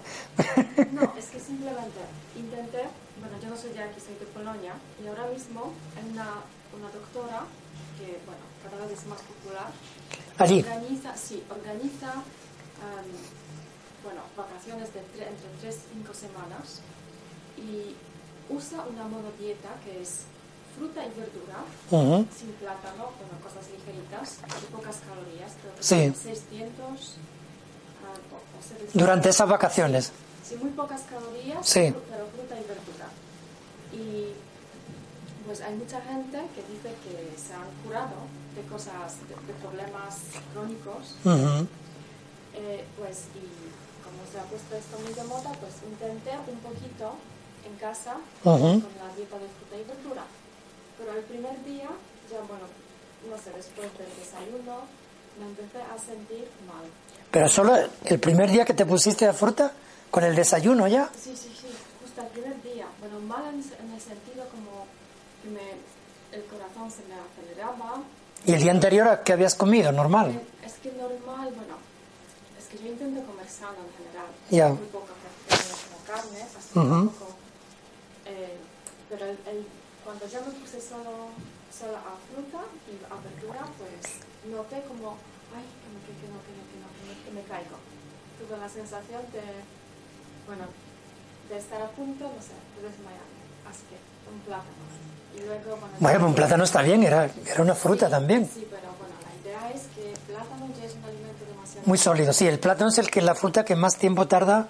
[0.93, 2.01] No, es que simplemente
[2.37, 2.85] intenté,
[3.21, 6.29] bueno, yo no soy de aquí, soy de Polonia, y ahora mismo hay una,
[6.77, 7.45] una doctora
[7.99, 9.69] que, bueno, cada vez es más popular.
[10.39, 10.61] allí.
[10.61, 13.09] Organiza, sí, organiza, am,
[14.05, 16.81] bueno, vacaciones de tre- entre 3 y 5 semanas
[17.57, 17.95] y
[18.53, 20.25] usa una monodieta que es
[20.77, 21.59] fruta y verdura,
[22.37, 26.05] sin plátano, bueno, cosas ligeritas, y pocas calorías, creo que Sí.
[26.07, 27.17] son 600
[28.05, 28.95] ah, o- o 700.
[28.95, 30.13] Durante esas vacaciones.
[30.45, 31.95] Sí, muy pocas calorías, Sí.
[32.11, 33.09] pero fruta y verdura.
[33.93, 34.33] Y
[35.47, 38.17] pues hay mucha gente que dice que se han curado
[38.57, 40.17] de cosas, de, de problemas
[40.53, 41.17] crónicos.
[42.55, 43.45] Eh, pues y
[44.05, 47.15] como se ha puesto esto muy de moda, pues intenté un poquito
[47.65, 50.25] en casa con la dieta de fruta y verdura.
[51.05, 51.89] Pero el primer día,
[52.31, 52.67] ya bueno,
[53.29, 54.81] no sé, después del desayuno,
[55.39, 56.85] me empecé a sentir mal.
[57.31, 57.75] Pero solo
[58.05, 59.73] el primer día que te pusiste la fruta,
[60.11, 61.09] con el desayuno ya.
[61.19, 61.67] Sí, sí, sí,
[62.03, 62.87] justo el primer día.
[63.01, 64.87] Bueno, mal en, en el sentido como
[65.43, 68.03] que me, el corazón se me aceleraba.
[68.45, 69.91] Y el día anterior, ¿a ¿qué habías comido?
[69.93, 70.31] Normal.
[70.31, 71.77] Eh, Es que normal, bueno,
[72.59, 74.27] es que yo intento comer sano en general.
[74.51, 74.69] Ya.
[74.69, 75.13] Muy poca
[76.07, 76.89] carne, así Ujú.
[76.95, 77.27] un poco.
[78.27, 78.57] eh,
[79.09, 79.67] pero el, el-
[80.05, 81.31] cuando ya me puse solo,
[81.71, 85.17] solo a fruta y a verdura, pues noté como,
[85.55, 87.79] ay, que no, que, que no, que no, que no, que me, que me caigo.
[88.39, 89.43] Tuve la sensación de,
[90.47, 90.67] bueno,
[91.49, 93.41] de estar a punto, no sé, de desmayarme.
[93.69, 93.97] Así que
[94.31, 94.85] un plátano.
[95.37, 98.51] Y luego, bueno, Bueno, pues un plátano está bien, era, era una fruta Sí, también.
[98.53, 101.87] Sí, pero bueno, la idea es que el plátano ya es un alimento demasiado...
[101.87, 102.47] Muy sólido, sí.
[102.47, 104.67] El plátano es el que la fruta que más tiempo tarda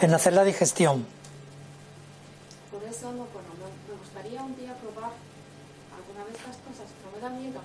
[0.00, 1.06] en hacer la digestión.
[2.72, 5.12] Por eso, no, bueno, me, me gustaría un día probar
[5.94, 7.60] alguna de estas cosas, pero me da miedo.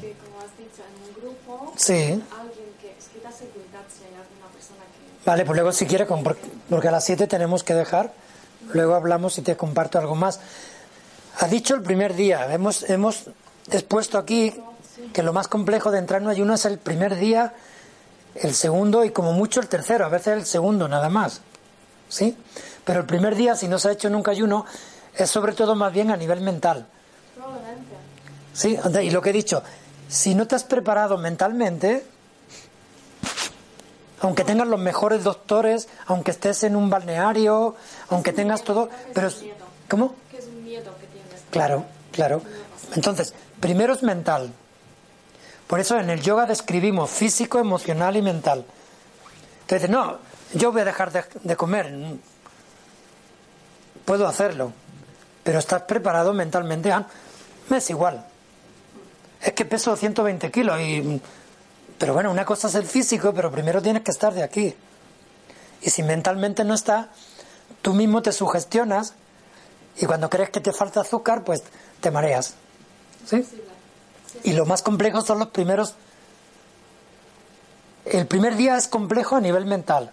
[0.00, 1.94] Que, como has dicho, en un grupo, Sí.
[1.94, 2.96] alguien que...
[2.98, 5.24] Es da seguridad si hay alguna persona que...
[5.26, 6.08] Vale, pues luego si quieres,
[6.68, 8.12] porque a las 7 tenemos que dejar,
[8.72, 10.40] luego hablamos y te comparto algo más.
[11.38, 13.24] Ha dicho el primer día, hemos, hemos
[13.70, 14.54] expuesto aquí
[15.12, 17.54] que lo más complejo de entrar en un ayuno es el primer día,
[18.34, 21.40] el segundo y como mucho el tercero, a veces el segundo nada más.
[22.08, 22.36] ¿Sí?
[22.84, 24.66] Pero el primer día, si no se ha hecho nunca ayuno,
[25.14, 26.86] es sobre todo más bien a nivel mental.
[28.52, 29.62] Sí, y lo que he dicho,
[30.08, 32.04] si no te has preparado mentalmente,
[34.20, 37.74] aunque tengas los mejores doctores, aunque estés en un balneario,
[38.10, 39.42] aunque tengas todo, pero es-
[39.88, 40.14] ¿cómo?
[40.30, 41.40] Que es un miedo que tienes.
[41.50, 42.42] Claro, claro.
[42.94, 44.52] Entonces, primero es mental.
[45.66, 48.64] Por eso en el yoga describimos físico, emocional y mental.
[49.62, 50.18] Entonces, no,
[50.52, 51.94] yo voy a dejar de, de comer.
[54.04, 54.72] Puedo hacerlo,
[55.44, 56.90] pero estás preparado mentalmente.
[56.92, 57.06] Ah,
[57.68, 58.26] me es igual.
[59.42, 60.80] Es que peso 120 kilos.
[60.80, 61.20] Y,
[61.98, 64.74] pero bueno, una cosa es el físico, pero primero tienes que estar de aquí.
[65.82, 67.10] Y si mentalmente no está,
[67.82, 69.14] tú mismo te sugestionas
[69.96, 71.62] y cuando crees que te falta azúcar, pues
[72.00, 72.54] te mareas.
[73.26, 73.46] ¿Sí?
[74.44, 75.94] Y lo más complejo son los primeros...
[78.06, 80.12] El primer día es complejo a nivel mental.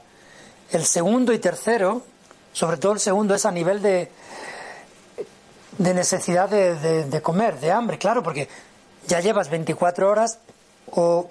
[0.72, 2.04] El segundo y tercero,
[2.52, 4.12] sobre todo el segundo, es a nivel de,
[5.78, 8.50] de necesidad de, de, comer, de hambre, claro, porque
[9.08, 10.40] ya llevas 24 horas
[10.92, 11.30] o,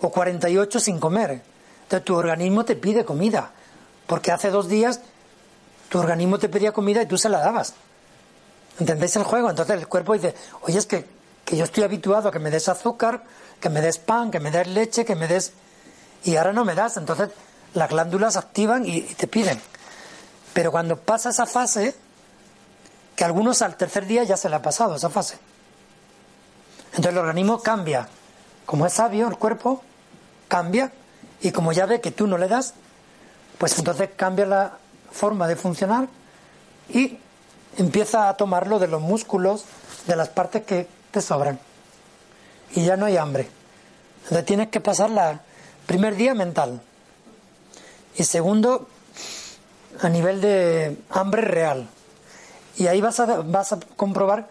[0.00, 1.42] o 48 sin comer.
[1.84, 3.50] Entonces tu organismo te pide comida,
[4.06, 5.00] porque hace dos días
[5.88, 7.74] tu organismo te pedía comida y tú se la dabas.
[8.80, 9.50] ¿Entendéis el juego?
[9.50, 11.04] Entonces el cuerpo dice, oye, es que,
[11.44, 13.22] que yo estoy habituado a que me des azúcar,
[13.60, 15.52] que me des pan, que me des leche, que me des...
[16.24, 16.96] Y ahora no me das.
[16.96, 17.28] Entonces
[17.74, 19.60] las glándulas activan y, y te piden.
[20.54, 21.94] Pero cuando pasa esa fase,
[23.14, 25.38] que algunos al tercer día ya se le ha pasado esa fase.
[26.92, 28.08] Entonces el organismo cambia.
[28.66, 29.82] Como es sabio, el cuerpo
[30.48, 30.92] cambia
[31.40, 32.74] y como ya ve que tú no le das,
[33.58, 34.78] pues entonces cambia la
[35.10, 36.08] forma de funcionar
[36.88, 37.18] y
[37.78, 39.64] empieza a tomarlo de los músculos,
[40.06, 41.58] de las partes que te sobran.
[42.74, 43.48] Y ya no hay hambre.
[44.24, 45.40] Entonces tienes que pasar la
[45.86, 46.80] primer día mental.
[48.16, 48.88] Y segundo,
[50.00, 51.88] a nivel de hambre real.
[52.76, 54.48] Y ahí vas a, vas a comprobar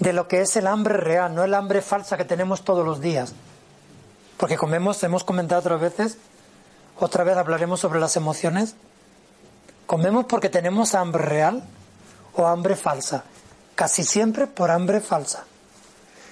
[0.00, 3.00] de lo que es el hambre real, no el hambre falsa que tenemos todos los
[3.00, 3.34] días.
[4.38, 6.16] Porque comemos, hemos comentado otras veces,
[6.98, 8.74] otra vez hablaremos sobre las emociones.
[9.86, 11.62] Comemos porque tenemos hambre real
[12.34, 13.24] o hambre falsa.
[13.74, 15.44] Casi siempre por hambre falsa.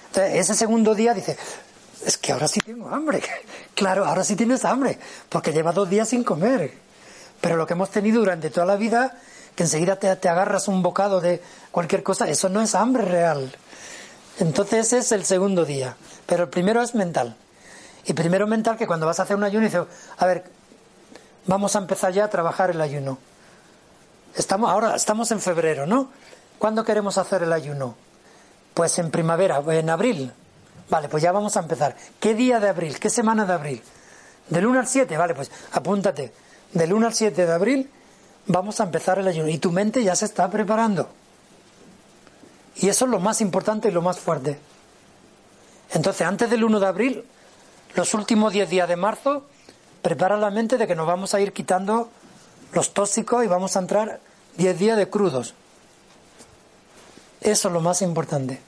[0.07, 1.37] Entonces, ese segundo día dice,
[2.03, 3.21] es que ahora sí tengo hambre.
[3.75, 4.99] Claro, ahora sí tienes hambre,
[5.29, 6.73] porque lleva dos días sin comer.
[7.39, 9.17] Pero lo que hemos tenido durante toda la vida
[9.59, 13.51] que enseguida te, te agarras un bocado de cualquier cosa, eso no es hambre real.
[14.39, 15.97] Entonces ese es el segundo día.
[16.27, 17.35] Pero el primero es mental.
[18.05, 19.81] Y primero mental que cuando vas a hacer un ayuno dices,
[20.17, 20.45] a ver,
[21.45, 23.17] vamos a empezar ya a trabajar el ayuno.
[24.33, 26.09] Estamos ahora, estamos en febrero, ¿no?
[26.57, 27.95] ¿Cuándo queremos hacer el ayuno?
[28.73, 30.31] Pues en primavera, en abril.
[30.89, 31.97] Vale, pues ya vamos a empezar.
[32.21, 32.97] ¿Qué día de abril?
[32.97, 33.83] ¿Qué semana de abril?
[34.47, 36.31] Del 1 al 7, vale, pues apúntate.
[36.71, 37.91] Del 1 al 7 de abril
[38.49, 41.07] vamos a empezar el ayuno y tu mente ya se está preparando.
[42.75, 44.59] Y eso es lo más importante y lo más fuerte.
[45.91, 47.25] Entonces, antes del 1 de abril,
[47.95, 49.45] los últimos 10 días de marzo,
[50.01, 52.09] prepara la mente de que nos vamos a ir quitando
[52.73, 54.19] los tóxicos y vamos a entrar
[54.57, 55.53] 10 días de crudos.
[57.41, 58.59] Eso es lo más importante.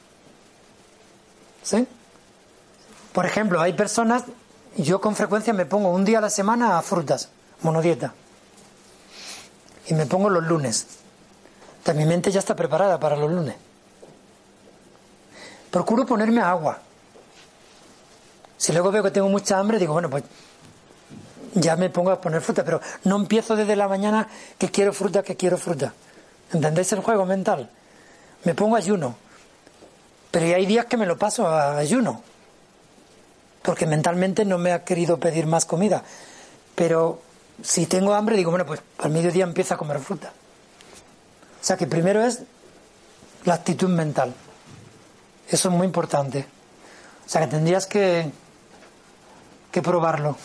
[1.64, 1.88] ¿Sí?
[3.14, 4.24] Por ejemplo, hay personas,
[4.78, 7.30] yo con frecuencia me pongo un día a la semana a frutas,
[7.62, 8.14] monodieta
[9.92, 10.88] y me pongo los lunes.
[11.80, 13.56] Entonces, mi mente ya está preparada para los lunes.
[15.70, 16.80] Procuro ponerme agua.
[18.58, 20.24] Si luego veo que tengo mucha hambre, digo, bueno, pues
[21.56, 25.24] ya me pongo a poner fruta, pero no empiezo desde la mañana que quiero fruta,
[25.24, 25.94] que quiero fruta.
[26.54, 27.70] ¿Entendéis el juego mental?
[28.46, 29.18] Me pongo ayuno.
[30.32, 32.24] Pero hay días que me lo paso a ayuno.
[33.62, 36.02] Porque mentalmente no me ha querido pedir más comida.
[36.76, 37.22] Pero
[37.64, 40.34] si tengo hambre, digo, bueno, pues al mediodía empiezo a comer fruta.
[41.62, 42.42] O sea que primero es
[43.46, 44.34] la actitud mental.
[45.48, 46.46] Eso es muy importante.
[47.26, 48.32] O sea que tendrías que,
[49.72, 50.38] que probarlo.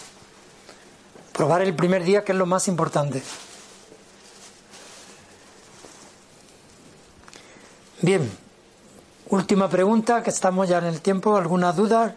[1.33, 3.23] Probar el primer día, que es lo más importante.
[8.03, 8.31] Bien,
[9.29, 11.37] última pregunta, que estamos ya en el tiempo.
[11.37, 12.17] ¿Alguna duda?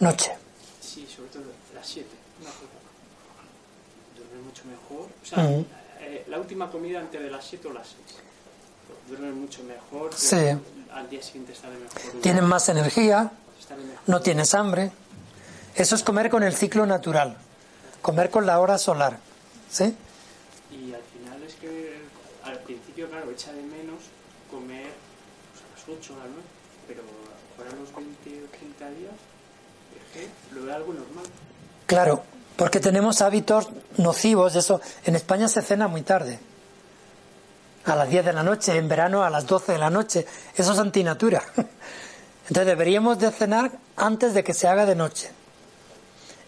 [0.00, 0.32] Noche.
[0.80, 1.44] Sí, sobre todo
[1.74, 2.08] las 7.
[4.16, 5.08] Duerme mucho mejor.
[5.22, 5.48] O sea,
[6.00, 7.98] eh, la última comida antes de las 7 o las 6.
[9.08, 10.12] Duerme mucho mejor.
[10.14, 10.36] Sí.
[10.92, 12.20] Al día siguiente está de mejor.
[12.20, 13.30] Tienes más energía.
[14.06, 14.90] No tienes hambre.
[15.74, 17.36] Eso es comer con el ciclo natural.
[18.02, 19.18] Comer con la hora solar.
[19.70, 19.94] ¿Sí?
[20.70, 22.02] Y al final es que
[22.44, 24.00] al principio, claro, echa de menos
[24.50, 24.88] comer
[25.52, 26.42] pues, a las 8 o a las 9.
[26.88, 27.02] Pero
[27.56, 29.14] para los 20 o 30 días
[30.52, 31.24] lo algo normal.
[31.86, 32.22] Claro,
[32.56, 34.80] porque tenemos hábitos nocivos, eso.
[35.04, 36.38] En España se cena muy tarde.
[37.86, 40.26] A las 10 de la noche, en verano a las 12 de la noche.
[40.56, 41.42] Eso es antinatura.
[42.48, 45.30] Entonces deberíamos de cenar antes de que se haga de noche.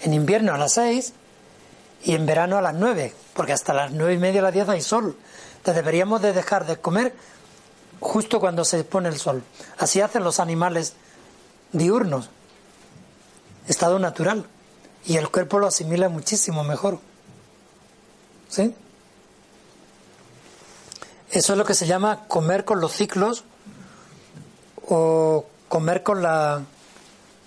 [0.03, 1.13] En invierno a las 6
[2.05, 4.69] y en verano a las 9, porque hasta las 9 y media a las 10
[4.69, 5.17] hay sol.
[5.73, 7.15] Deberíamos de dejar de comer
[8.01, 9.43] justo cuando se pone el sol.
[9.79, 10.95] Así hacen los animales
[11.73, 12.31] diurnos
[13.69, 14.47] estado natural.
[15.05, 16.99] y el cuerpo lo asimila muchísimo mejor.
[18.49, 18.75] ¿Sí?
[21.31, 23.45] Eso es lo que se llama comer con los ciclos
[24.85, 26.63] o comer con, la,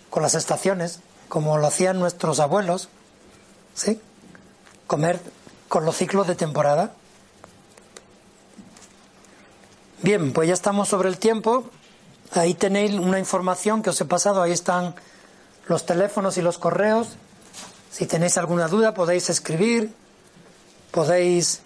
[0.10, 2.88] con las estaciones, como lo hacían nuestros abuelos.
[3.76, 4.00] ¿Sí?
[4.88, 5.20] Comer
[5.68, 6.94] con los ciclos de temporada.
[10.02, 11.66] Bien, pues ya estamos sobre el tiempo.
[12.32, 14.42] Ahí tenéis una información que os he pasado.
[14.42, 14.96] Ahí están
[15.68, 17.18] los teléfonos y los correos.
[17.92, 19.94] Si tenéis alguna duda podéis escribir,
[20.92, 21.64] podéis...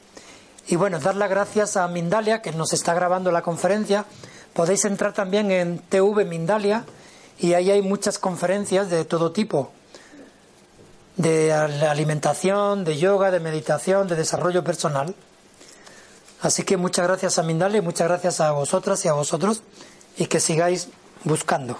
[0.65, 4.05] Y bueno, dar las gracias a Mindalia que nos está grabando la conferencia.
[4.53, 6.85] Podéis entrar también en TV Mindalia
[7.37, 9.71] y ahí hay muchas conferencias de todo tipo.
[11.17, 15.13] De alimentación, de yoga, de meditación, de desarrollo personal.
[16.43, 19.63] Así que muchas gracias a Mindalia y muchas gracias a vosotras y a vosotros
[20.17, 20.89] y que sigáis
[21.23, 21.77] buscando.